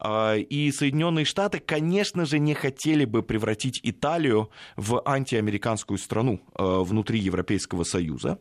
Э, 0.00 0.40
и 0.40 0.72
Соединенные 0.72 1.24
Штаты, 1.24 1.60
конечно 1.60 2.26
же, 2.26 2.40
не 2.40 2.54
хотели 2.54 3.04
бы 3.04 3.22
превратить 3.22 3.78
Италию 3.84 4.50
в 4.76 5.00
антиамериканскую 5.04 5.98
страну 5.98 6.40
э, 6.58 6.82
внутри 6.82 7.20
Европейского 7.20 7.43
Европейского 7.44 7.84
Союза, 7.84 8.38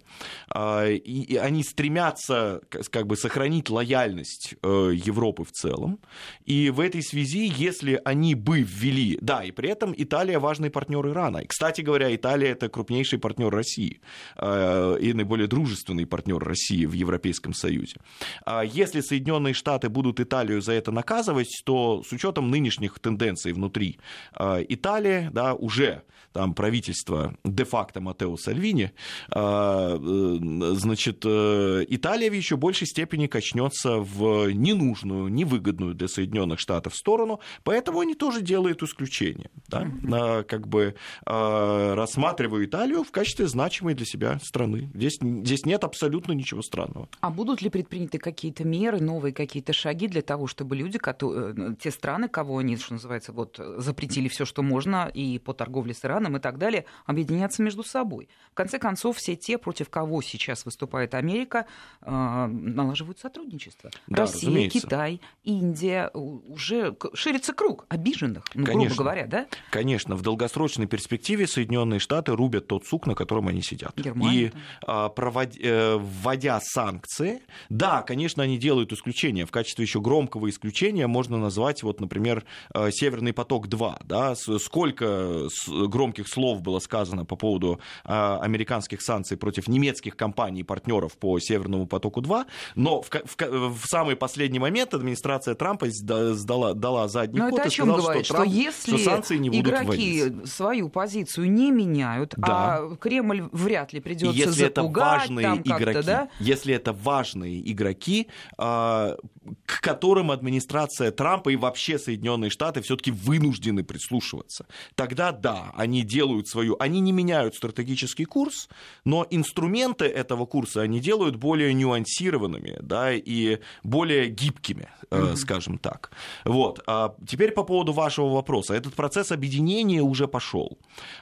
а, 0.49 0.87
и 0.87 1.35
они 1.35 1.63
стремятся 1.63 2.61
как 2.69 3.07
бы 3.07 3.17
сохранить 3.17 3.69
лояльность 3.69 4.55
э, 4.63 4.91
Европы 4.93 5.43
в 5.43 5.51
целом, 5.51 5.99
и 6.45 6.69
в 6.69 6.79
этой 6.79 7.01
связи, 7.03 7.51
если 7.57 8.01
они 8.05 8.35
бы 8.35 8.61
ввели, 8.61 9.17
да, 9.21 9.43
и 9.43 9.51
при 9.51 9.69
этом 9.69 9.93
Италия 9.97 10.39
важный 10.39 10.69
партнер 10.69 11.05
Ирана, 11.07 11.39
и, 11.39 11.47
кстати 11.47 11.81
говоря, 11.81 12.15
Италия 12.15 12.51
это 12.51 12.69
крупнейший 12.69 13.19
партнер 13.19 13.49
России 13.49 13.99
э, 14.37 14.97
и 15.01 15.13
наиболее 15.13 15.47
дружественный 15.47 16.05
партнер 16.05 16.39
России 16.39 16.85
в 16.85 16.93
Европейском 16.93 17.53
Союзе. 17.53 17.97
А 18.45 18.63
если 18.63 19.01
Соединенные 19.01 19.53
Штаты 19.53 19.89
будут 19.89 20.19
Италию 20.19 20.61
за 20.61 20.73
это 20.73 20.91
наказывать, 20.91 21.61
то 21.65 22.03
с 22.07 22.11
учетом 22.13 22.49
нынешних 22.49 22.99
тенденций 22.99 23.53
внутри 23.53 23.99
э, 24.39 24.63
Италии, 24.69 25.29
да, 25.33 25.53
уже 25.53 26.03
там 26.33 26.53
правительство 26.53 27.35
де-факто 27.45 28.01
Матео 28.01 28.35
Сальвини 28.37 28.91
а, 29.29 29.95
э, 29.95 30.75
значит, 30.75 31.23
э, 31.25 31.85
Италия 31.87 32.29
в 32.29 32.33
еще 32.33 32.57
большей 32.57 32.87
степени 32.87 33.27
качнется 33.27 33.97
в 33.99 34.51
ненужную, 34.51 35.29
невыгодную 35.29 35.93
для 35.93 36.07
Соединенных 36.07 36.59
Штатов 36.59 36.95
сторону, 36.95 37.39
поэтому 37.63 37.99
они 37.99 38.15
тоже 38.15 38.41
делают 38.41 38.81
исключение. 38.83 39.49
Да? 39.67 40.43
Как 40.43 40.67
бы 40.67 40.95
а, 41.25 41.95
рассматриваю 41.95 42.65
Италию 42.65 43.03
в 43.03 43.11
качестве 43.11 43.47
значимой 43.47 43.93
для 43.93 44.05
себя 44.05 44.39
страны. 44.43 44.89
Здесь, 44.93 45.19
здесь 45.21 45.65
нет 45.65 45.83
абсолютно 45.83 46.31
ничего 46.33 46.61
странного. 46.61 47.07
А 47.21 47.29
будут 47.29 47.61
ли 47.61 47.69
предприняты 47.69 48.17
какие-то 48.17 48.63
меры, 48.65 48.99
новые 48.99 49.33
какие-то 49.33 49.73
шаги 49.73 50.07
для 50.07 50.21
того, 50.21 50.47
чтобы 50.47 50.75
люди, 50.75 50.97
которые, 50.97 51.75
те 51.75 51.91
страны, 51.91 52.27
кого 52.27 52.57
они, 52.57 52.77
что 52.77 52.93
называется, 52.93 53.31
вот 53.31 53.59
запретили 53.77 54.27
все, 54.27 54.45
что 54.45 54.63
можно, 54.63 55.09
и 55.13 55.37
по 55.39 55.53
торговле 55.53 55.93
с 55.93 56.03
Ираном 56.03 56.22
и 56.37 56.39
так 56.39 56.57
далее, 56.57 56.85
объединяться 57.05 57.61
между 57.61 57.83
собой. 57.83 58.29
В 58.51 58.55
конце 58.55 58.79
концов, 58.79 59.17
все 59.17 59.35
те, 59.35 59.57
против 59.57 59.89
кого 59.89 60.21
сейчас 60.21 60.65
выступает 60.65 61.13
Америка, 61.15 61.65
а, 62.01 62.47
налаживают 62.47 63.19
сотрудничество. 63.19 63.89
Да, 64.07 64.23
Россия, 64.23 64.49
разумеется. 64.49 64.79
Китай, 64.79 65.21
Индия, 65.43 66.09
уже 66.13 66.95
ширится 67.13 67.53
круг 67.53 67.85
обиженных, 67.89 68.43
ну, 68.53 68.65
Конечно. 68.65 68.95
грубо 68.95 69.03
говоря, 69.03 69.27
да? 69.27 69.47
Конечно, 69.71 70.15
в 70.15 70.21
долгосрочной 70.21 70.85
перспективе 70.85 71.47
Соединенные 71.47 71.99
Штаты 71.99 72.35
рубят 72.35 72.67
тот 72.67 72.85
сук, 72.85 73.07
на 73.07 73.15
котором 73.15 73.47
они 73.47 73.61
сидят. 73.61 73.93
Германия, 73.97 74.39
и 74.39 74.51
да. 74.85 75.09
провод... 75.09 75.57
Э, 75.59 75.97
вводя 75.97 76.59
санкции, 76.61 77.41
да, 77.69 78.01
конечно, 78.01 78.43
они 78.43 78.57
делают 78.57 78.93
исключения. 78.93 79.45
В 79.45 79.51
качестве 79.51 79.83
еще 79.83 79.99
громкого 79.99 80.49
исключения 80.49 81.07
можно 81.07 81.37
назвать, 81.37 81.83
вот, 81.83 81.99
например, 81.99 82.45
э, 82.73 82.91
Северный 82.91 83.33
поток-2. 83.33 84.01
Да? 84.05 84.35
Сколько 84.35 85.47
громких 85.67 86.12
слов 86.21 86.61
было 86.61 86.79
сказано 86.79 87.25
по 87.25 87.35
поводу 87.35 87.79
э, 88.05 88.37
американских 88.41 89.01
санкций 89.01 89.37
против 89.37 89.67
немецких 89.67 90.15
компаний 90.15 90.63
партнеров 90.63 91.17
по 91.17 91.39
Северному 91.39 91.87
потоку-2, 91.87 92.45
но 92.75 93.01
в, 93.01 93.09
в, 93.09 93.35
в 93.37 93.85
самый 93.85 94.15
последний 94.15 94.59
момент 94.59 94.93
администрация 94.93 95.55
Трампа 95.55 95.87
сдала, 95.89 96.73
дала 96.73 97.07
задний 97.07 97.39
но 97.39 97.49
ход 97.49 97.65
и 97.65 97.69
сказала, 97.69 98.01
говорит, 98.01 98.25
что, 98.25 98.35
Трамп, 98.35 98.49
что, 98.49 98.57
если 98.57 98.97
что 98.97 99.09
санкции 99.09 99.37
не 99.37 99.49
будут 99.49 99.67
игроки 99.67 100.23
вводиться. 100.23 100.55
свою 100.55 100.89
позицию 100.89 101.51
не 101.51 101.71
меняют, 101.71 102.33
да. 102.37 102.77
а 102.77 102.95
Кремль 102.95 103.49
вряд 103.51 103.93
ли 103.93 103.99
придется 103.99 104.37
если 104.37 104.65
запугать, 104.65 104.71
это 104.71 104.83
важные 104.83 105.43
там 105.43 105.61
игроки, 105.61 106.05
да? 106.05 106.29
если 106.39 106.73
это 106.73 106.93
важные 106.93 107.71
игроки, 107.71 108.27
а, 108.57 109.17
к 109.65 109.81
которым 109.81 110.31
администрация 110.31 111.11
Трампа 111.11 111.49
и 111.49 111.55
вообще 111.55 111.99
Соединенные 111.99 112.49
Штаты 112.49 112.81
все-таки 112.81 113.11
вынуждены 113.11 113.83
прислушиваться, 113.83 114.65
тогда 114.95 115.31
да, 115.31 115.71
они 115.75 116.02
делают 116.03 116.47
свою, 116.47 116.75
они 116.79 116.99
не 116.99 117.11
меняют 117.11 117.55
стратегический 117.55 118.25
курс, 118.25 118.69
но 119.05 119.25
инструменты 119.29 120.05
этого 120.05 120.45
курса 120.45 120.81
они 120.81 120.99
делают 120.99 121.35
более 121.35 121.73
нюансированными, 121.73 122.77
да, 122.81 123.13
и 123.13 123.59
более 123.83 124.29
гибкими, 124.29 124.89
mm-hmm. 125.09 125.35
скажем 125.35 125.77
так. 125.77 126.11
Вот. 126.45 126.81
А 126.87 127.15
теперь 127.27 127.51
по 127.51 127.63
поводу 127.63 127.93
вашего 127.93 128.29
вопроса. 128.29 128.73
Этот 128.73 128.93
процесс 128.93 129.31
объединения 129.31 130.01
уже 130.01 130.27
пошел. 130.27 130.77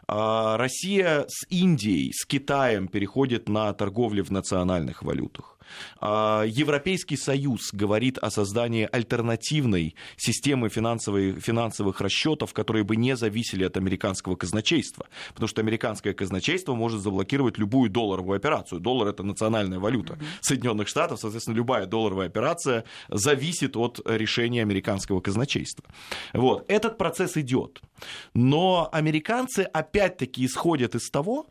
А, 0.07 0.57
Россия 0.57 1.25
с 1.27 1.45
Индией, 1.49 2.11
с 2.13 2.25
Китаем 2.25 2.87
переходит 2.87 3.49
на 3.49 3.73
торговлю 3.73 4.23
в 4.23 4.31
национальных 4.31 5.03
валютах. 5.03 5.57
А, 5.99 6.43
Европейский 6.43 7.17
Союз 7.17 7.71
говорит 7.73 8.17
о 8.17 8.29
создании 8.29 8.87
альтернативной 8.91 9.95
системы 10.17 10.69
финансовых 10.69 12.01
расчетов, 12.01 12.53
которые 12.53 12.83
бы 12.83 12.95
не 12.95 13.15
зависели 13.15 13.63
от 13.63 13.77
американского 13.77 14.35
казначейства. 14.35 15.07
Потому 15.29 15.47
что 15.47 15.61
американское 15.61 16.13
казначейство 16.13 16.73
может 16.73 17.01
заблокировать 17.01 17.57
любую 17.57 17.89
долларовую 17.89 18.35
операцию. 18.35 18.79
Доллар 18.79 19.09
это 19.09 19.23
национальная 19.23 19.79
валюта 19.79 20.17
Соединенных 20.41 20.87
Штатов, 20.87 21.19
соответственно, 21.19 21.55
любая 21.55 21.85
долларовая 21.85 22.27
операция 22.27 22.85
зависит 23.09 23.75
от 23.77 23.99
решения 24.05 24.61
американского 24.61 25.21
казначейства. 25.21 25.85
Вот. 26.33 26.65
Этот 26.67 26.97
процесс 26.97 27.37
идет. 27.37 27.81
Но 28.33 28.89
американцы 28.91 29.61
опять-таки 29.61 30.45
исходят 30.45 30.95
из 30.95 31.09
того, 31.09 31.47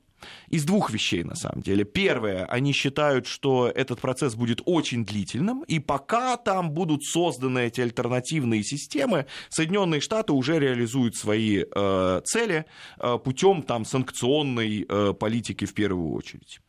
из 0.48 0.64
двух 0.64 0.90
вещей, 0.90 1.24
на 1.24 1.34
самом 1.34 1.62
деле. 1.62 1.84
Первое, 1.84 2.44
они 2.46 2.72
считают, 2.72 3.26
что 3.26 3.70
этот 3.74 4.00
процесс 4.00 4.34
будет 4.34 4.60
очень 4.64 5.04
длительным, 5.04 5.62
и 5.62 5.78
пока 5.78 6.36
там 6.36 6.70
будут 6.70 7.04
созданы 7.04 7.66
эти 7.66 7.80
альтернативные 7.80 8.62
системы, 8.62 9.26
Соединенные 9.48 10.00
Штаты 10.00 10.32
уже 10.32 10.58
реализуют 10.58 11.16
свои 11.16 11.64
э, 11.64 12.20
цели 12.24 12.64
э, 12.98 13.18
путем 13.22 13.62
там, 13.62 13.84
санкционной 13.84 14.86
э, 14.88 15.14
политики 15.18 15.64
в 15.64 15.74
первую 15.74 16.12
очередь. 16.12 16.60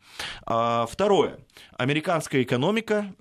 А, 0.44 0.86
второе. 0.86 1.38
Американская 1.76 2.42
экономика 2.42 3.14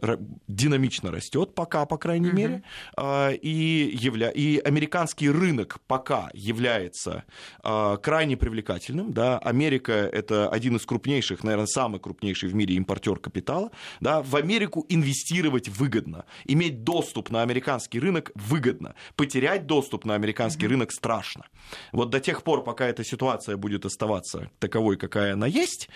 динамично 0.47 1.11
растет 1.11 1.55
пока, 1.55 1.85
по 1.85 1.97
крайней 1.97 2.29
uh-huh. 2.29 2.35
мере, 2.35 2.63
а, 2.95 3.29
и, 3.31 3.91
явля... 3.93 4.29
и 4.29 4.59
американский 4.59 5.29
рынок 5.29 5.79
пока 5.87 6.29
является 6.33 7.23
а, 7.63 7.97
крайне 7.97 8.37
привлекательным. 8.37 9.13
Да. 9.13 9.39
Америка– 9.39 9.91
это 10.13 10.49
один 10.49 10.75
из 10.75 10.85
крупнейших, 10.85 11.43
наверное, 11.43 11.65
самый 11.65 11.99
крупнейший 11.99 12.49
в 12.49 12.55
мире 12.55 12.75
импортер 12.75 13.17
капитала. 13.19 13.71
Да. 13.99 14.21
В 14.21 14.35
Америку 14.35 14.85
инвестировать 14.89 15.69
выгодно, 15.69 16.25
иметь 16.45 16.83
доступ 16.83 17.31
на 17.31 17.41
американский 17.41 17.99
рынок 17.99 18.31
выгодно, 18.35 18.95
потерять 19.15 19.65
доступ 19.65 20.05
на 20.05 20.15
американский 20.15 20.65
uh-huh. 20.65 20.69
рынок 20.69 20.91
страшно. 20.91 21.45
Вот 21.91 22.09
до 22.09 22.19
тех 22.19 22.43
пор, 22.43 22.63
пока 22.63 22.85
эта 22.85 23.03
ситуация 23.03 23.57
будет 23.57 23.85
оставаться 23.85 24.51
таковой, 24.59 24.97
какая 24.97 25.33
она 25.33 25.47
есть, 25.47 25.89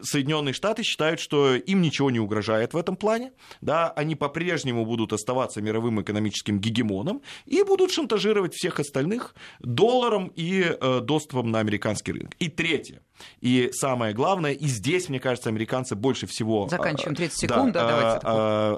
Соединенные 0.00 0.52
Штаты 0.52 0.82
считают, 0.82 1.20
что 1.20 1.54
им 1.54 1.82
ничего 1.82 2.10
не 2.10 2.20
угрожает 2.20 2.74
в 2.74 2.76
этом 2.76 2.96
плане, 2.96 3.32
да, 3.60 3.90
они 3.90 4.16
по-прежнему 4.16 4.84
будут 4.84 5.12
оставаться 5.12 5.60
мировым 5.60 6.00
экономическим 6.02 6.60
гегемоном 6.60 7.22
и 7.46 7.62
будут 7.62 7.90
шантажировать 7.90 8.54
всех 8.54 8.80
остальных 8.80 9.34
долларом 9.60 10.32
и 10.34 10.62
э, 10.62 11.00
доступом 11.00 11.50
на 11.50 11.60
американский 11.60 12.12
рынок. 12.12 12.34
И 12.38 12.48
третье, 12.48 13.02
и 13.40 13.70
самое 13.72 14.14
главное, 14.14 14.52
и 14.52 14.66
здесь, 14.66 15.08
мне 15.08 15.20
кажется, 15.20 15.48
американцы 15.48 15.94
больше 15.94 16.26
всего... 16.26 16.66
Э, 16.66 16.70
Заканчиваем 16.70 17.14
30 17.14 17.38
секунд, 17.38 17.72
да, 17.72 17.84
да 17.84 18.20
давайте. 18.20 18.26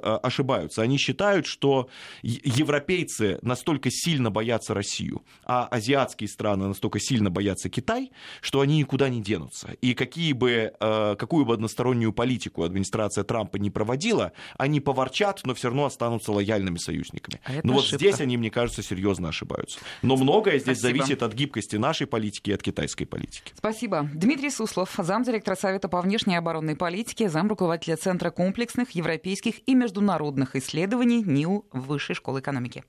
Э, 0.06 0.18
ошибаются. 0.22 0.82
Они 0.82 0.98
считают, 0.98 1.46
что 1.46 1.88
европейцы 2.22 3.38
настолько 3.42 3.90
сильно 3.90 4.30
боятся 4.30 4.74
Россию, 4.74 5.22
а 5.44 5.66
азиатские 5.66 6.28
страны 6.28 6.66
настолько 6.66 6.98
сильно 7.00 7.30
боятся 7.30 7.68
Китай, 7.68 8.10
что 8.40 8.60
они 8.60 8.78
никуда 8.78 9.08
не 9.08 9.20
денутся. 9.20 9.74
И 9.80 9.94
какие 9.94 10.32
бы 10.32 10.72
какую 10.78 11.44
бы 11.44 11.54
одностороннюю 11.54 12.12
политику 12.12 12.62
администрация 12.62 13.24
Трампа 13.24 13.56
не 13.56 13.70
проводила, 13.70 14.32
они 14.56 14.80
поворчат, 14.80 15.40
но 15.44 15.54
все 15.54 15.68
равно 15.68 15.86
останутся 15.86 16.32
лояльными 16.32 16.78
союзниками. 16.78 17.40
А 17.44 17.60
но 17.62 17.74
вот 17.74 17.86
здесь 17.86 18.20
они, 18.20 18.36
мне 18.36 18.50
кажется, 18.50 18.82
серьезно 18.82 19.28
ошибаются. 19.28 19.78
Но 20.02 20.16
многое 20.16 20.58
здесь 20.58 20.78
Спасибо. 20.78 20.98
зависит 20.98 21.22
от 21.22 21.34
гибкости 21.34 21.76
нашей 21.76 22.06
политики 22.06 22.50
и 22.50 22.52
от 22.52 22.62
китайской 22.62 23.04
политики. 23.04 23.52
Спасибо. 23.56 24.08
Дмитрий 24.34 24.50
Суслов, 24.50 24.92
замдиректора 24.98 25.54
Совета 25.54 25.88
по 25.88 26.00
внешней 26.00 26.34
оборонной 26.34 26.74
политике, 26.74 27.28
замруководителя 27.28 27.96
Центра 27.96 28.32
комплексных 28.32 28.90
европейских 28.90 29.60
и 29.68 29.76
международных 29.76 30.56
исследований 30.56 31.22
НИУ 31.22 31.66
Высшей 31.70 32.16
школы 32.16 32.40
экономики. 32.40 32.82